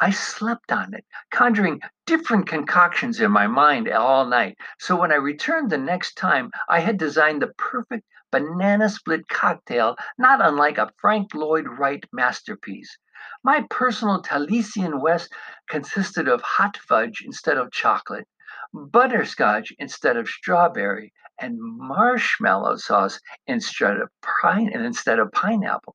I 0.00 0.10
slept 0.10 0.72
on 0.72 0.94
it, 0.94 1.04
conjuring 1.30 1.80
different 2.06 2.48
concoctions 2.48 3.20
in 3.20 3.30
my 3.30 3.46
mind 3.46 3.88
all 3.90 4.24
night. 4.24 4.56
So 4.78 4.96
when 4.96 5.12
I 5.12 5.16
returned 5.16 5.70
the 5.70 5.78
next 5.78 6.14
time, 6.14 6.50
I 6.68 6.80
had 6.80 6.96
designed 6.96 7.42
the 7.42 7.52
perfect 7.58 8.04
banana 8.30 8.88
split 8.88 9.28
cocktail, 9.28 9.96
not 10.18 10.40
unlike 10.40 10.78
a 10.78 10.90
Frank 10.98 11.34
Lloyd 11.34 11.66
Wright 11.68 12.04
masterpiece. 12.12 12.96
My 13.44 13.66
personal 13.70 14.22
Taliesin 14.22 15.00
West 15.00 15.32
consisted 15.68 16.26
of 16.26 16.40
hot 16.40 16.76
fudge 16.78 17.22
instead 17.24 17.58
of 17.58 17.70
chocolate, 17.70 18.26
butterscotch 18.72 19.72
instead 19.78 20.16
of 20.16 20.28
strawberry, 20.28 21.12
and 21.38 21.58
marshmallow 21.60 22.76
sauce 22.76 23.20
instead 23.46 23.98
of 23.98 24.08
pine 24.22 24.68
instead 24.72 25.18
of 25.18 25.30
pineapple. 25.32 25.94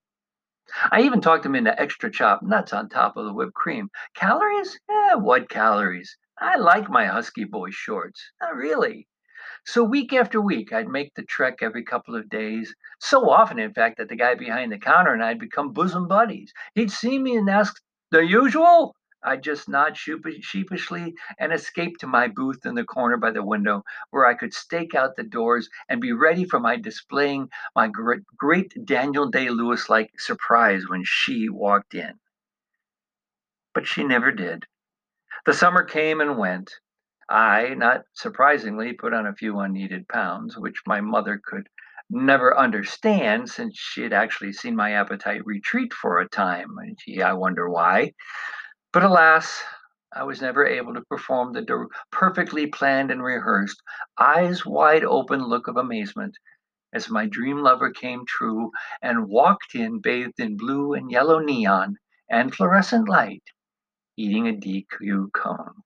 I 0.91 1.01
even 1.01 1.21
talked 1.21 1.45
him 1.45 1.55
into 1.55 1.79
extra 1.79 2.11
chopped 2.11 2.43
nuts 2.43 2.73
on 2.73 2.89
top 2.89 3.15
of 3.15 3.25
the 3.25 3.33
whipped 3.33 3.53
cream. 3.53 3.89
Calories? 4.15 4.79
Eh, 4.89 5.15
what 5.15 5.49
calories? 5.49 6.17
I 6.39 6.57
like 6.57 6.89
my 6.89 7.05
Husky 7.05 7.45
Boy 7.45 7.69
shorts. 7.71 8.21
Not 8.41 8.55
really. 8.55 9.07
So 9.65 9.83
week 9.83 10.13
after 10.13 10.39
week, 10.41 10.73
I'd 10.73 10.87
make 10.87 11.13
the 11.15 11.23
trek 11.23 11.59
every 11.61 11.83
couple 11.83 12.15
of 12.15 12.29
days. 12.29 12.75
So 12.99 13.29
often, 13.29 13.59
in 13.59 13.73
fact, 13.73 13.97
that 13.97 14.09
the 14.09 14.15
guy 14.15 14.35
behind 14.35 14.71
the 14.71 14.77
counter 14.77 15.13
and 15.13 15.23
I'd 15.23 15.39
become 15.39 15.73
bosom 15.73 16.07
buddies. 16.07 16.53
He'd 16.75 16.91
see 16.91 17.17
me 17.17 17.37
and 17.37 17.49
ask, 17.49 17.81
the 18.11 18.25
usual? 18.25 18.95
I'd 19.23 19.43
just 19.43 19.67
nod 19.67 19.97
sheepishly 19.97 21.15
and 21.39 21.51
escape 21.51 21.97
to 21.97 22.07
my 22.07 22.27
booth 22.27 22.65
in 22.65 22.75
the 22.75 22.83
corner 22.83 23.17
by 23.17 23.31
the 23.31 23.43
window 23.43 23.83
where 24.11 24.25
I 24.25 24.35
could 24.35 24.53
stake 24.53 24.95
out 24.95 25.15
the 25.15 25.23
doors 25.23 25.69
and 25.89 25.99
be 25.99 26.13
ready 26.13 26.45
for 26.45 26.59
my 26.59 26.77
displaying 26.77 27.49
my 27.75 27.89
great, 28.37 28.73
Daniel 28.85 29.29
Day 29.29 29.49
Lewis 29.49 29.89
like 29.89 30.19
surprise 30.19 30.87
when 30.87 31.03
she 31.03 31.49
walked 31.49 31.93
in. 31.93 32.13
But 33.73 33.87
she 33.87 34.03
never 34.03 34.31
did. 34.31 34.65
The 35.45 35.53
summer 35.53 35.83
came 35.83 36.21
and 36.21 36.37
went. 36.37 36.73
I, 37.29 37.73
not 37.73 38.03
surprisingly, 38.13 38.93
put 38.93 39.13
on 39.13 39.25
a 39.27 39.35
few 39.35 39.59
unneeded 39.59 40.07
pounds, 40.07 40.57
which 40.57 40.81
my 40.85 41.01
mother 41.01 41.41
could 41.43 41.67
never 42.09 42.57
understand 42.57 43.49
since 43.49 43.77
she 43.77 44.01
had 44.01 44.13
actually 44.13 44.53
seen 44.53 44.75
my 44.75 44.93
appetite 44.93 45.45
retreat 45.45 45.93
for 45.93 46.19
a 46.19 46.29
time. 46.29 46.69
Gee, 46.99 47.21
I 47.21 47.33
wonder 47.33 47.69
why. 47.69 48.13
But 48.97 49.03
alas, 49.05 49.63
I 50.11 50.23
was 50.23 50.41
never 50.41 50.65
able 50.65 50.95
to 50.95 51.03
perform 51.03 51.53
the 51.53 51.87
perfectly 52.11 52.65
planned 52.65 53.11
and 53.11 53.21
rehearsed, 53.23 53.79
eyes 54.17 54.65
wide 54.65 55.03
open 55.03 55.39
look 55.43 55.67
of 55.67 55.77
amazement 55.77 56.35
as 56.91 57.07
my 57.07 57.27
dream 57.27 57.57
lover 57.59 57.91
came 57.91 58.25
true 58.25 58.71
and 59.03 59.27
walked 59.29 59.75
in 59.75 59.99
bathed 60.01 60.39
in 60.39 60.57
blue 60.57 60.95
and 60.95 61.11
yellow 61.11 61.37
neon 61.37 61.97
and 62.27 62.55
fluorescent 62.55 63.07
light, 63.07 63.43
eating 64.17 64.47
a 64.47 64.53
DQ 64.53 65.31
cone. 65.31 65.83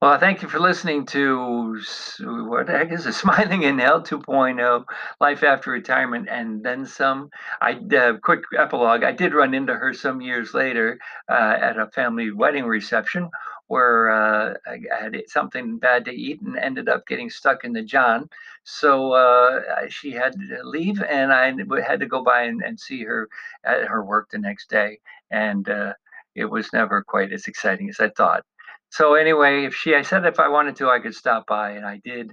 Well, 0.00 0.18
thank 0.18 0.40
you 0.40 0.48
for 0.48 0.58
listening 0.58 1.04
to 1.08 1.78
what 2.20 2.66
the 2.66 2.72
heck 2.72 2.90
is 2.90 3.04
it? 3.04 3.12
Smiling 3.16 3.64
in 3.64 3.78
Hell 3.78 4.00
2.0, 4.00 4.84
Life 5.20 5.42
After 5.42 5.70
Retirement, 5.72 6.26
and 6.30 6.64
then 6.64 6.86
some. 6.86 7.28
I 7.60 7.72
uh, 7.94 8.16
quick 8.22 8.44
epilogue. 8.56 9.04
I 9.04 9.12
did 9.12 9.34
run 9.34 9.52
into 9.52 9.74
her 9.74 9.92
some 9.92 10.22
years 10.22 10.54
later 10.54 10.98
uh, 11.28 11.58
at 11.60 11.78
a 11.78 11.88
family 11.88 12.30
wedding 12.30 12.64
reception 12.64 13.28
where 13.66 14.10
uh, 14.10 14.54
I 14.66 14.78
had 15.02 15.22
something 15.26 15.78
bad 15.78 16.06
to 16.06 16.14
eat 16.14 16.40
and 16.40 16.56
ended 16.56 16.88
up 16.88 17.06
getting 17.06 17.28
stuck 17.28 17.64
in 17.64 17.74
the 17.74 17.82
John. 17.82 18.30
So 18.64 19.12
uh, 19.12 19.60
she 19.90 20.12
had 20.12 20.32
to 20.32 20.60
leave, 20.64 21.02
and 21.02 21.30
I 21.30 21.52
had 21.86 22.00
to 22.00 22.06
go 22.06 22.24
by 22.24 22.44
and, 22.44 22.62
and 22.62 22.80
see 22.80 23.04
her 23.04 23.28
at 23.64 23.84
her 23.84 24.02
work 24.02 24.30
the 24.30 24.38
next 24.38 24.70
day. 24.70 24.98
And 25.30 25.68
uh, 25.68 25.92
it 26.34 26.46
was 26.46 26.72
never 26.72 27.02
quite 27.02 27.32
as 27.32 27.48
exciting 27.48 27.90
as 27.90 28.00
I 28.00 28.08
thought. 28.08 28.46
So 28.90 29.14
anyway, 29.14 29.64
if 29.64 29.74
she, 29.74 29.94
I 29.94 30.02
said 30.02 30.24
if 30.26 30.40
I 30.40 30.48
wanted 30.48 30.76
to, 30.76 30.90
I 30.90 31.00
could 31.00 31.14
stop 31.14 31.46
by, 31.46 31.72
and 31.72 31.86
I 31.86 32.00
did, 32.04 32.32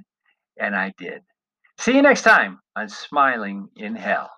and 0.60 0.76
I 0.76 0.94
did. 0.98 1.22
See 1.78 1.96
you 1.96 2.02
next 2.02 2.24
time 2.24 2.60
on 2.76 2.90
Smiling 2.90 3.70
in 3.76 3.96
Hell. 3.96 4.30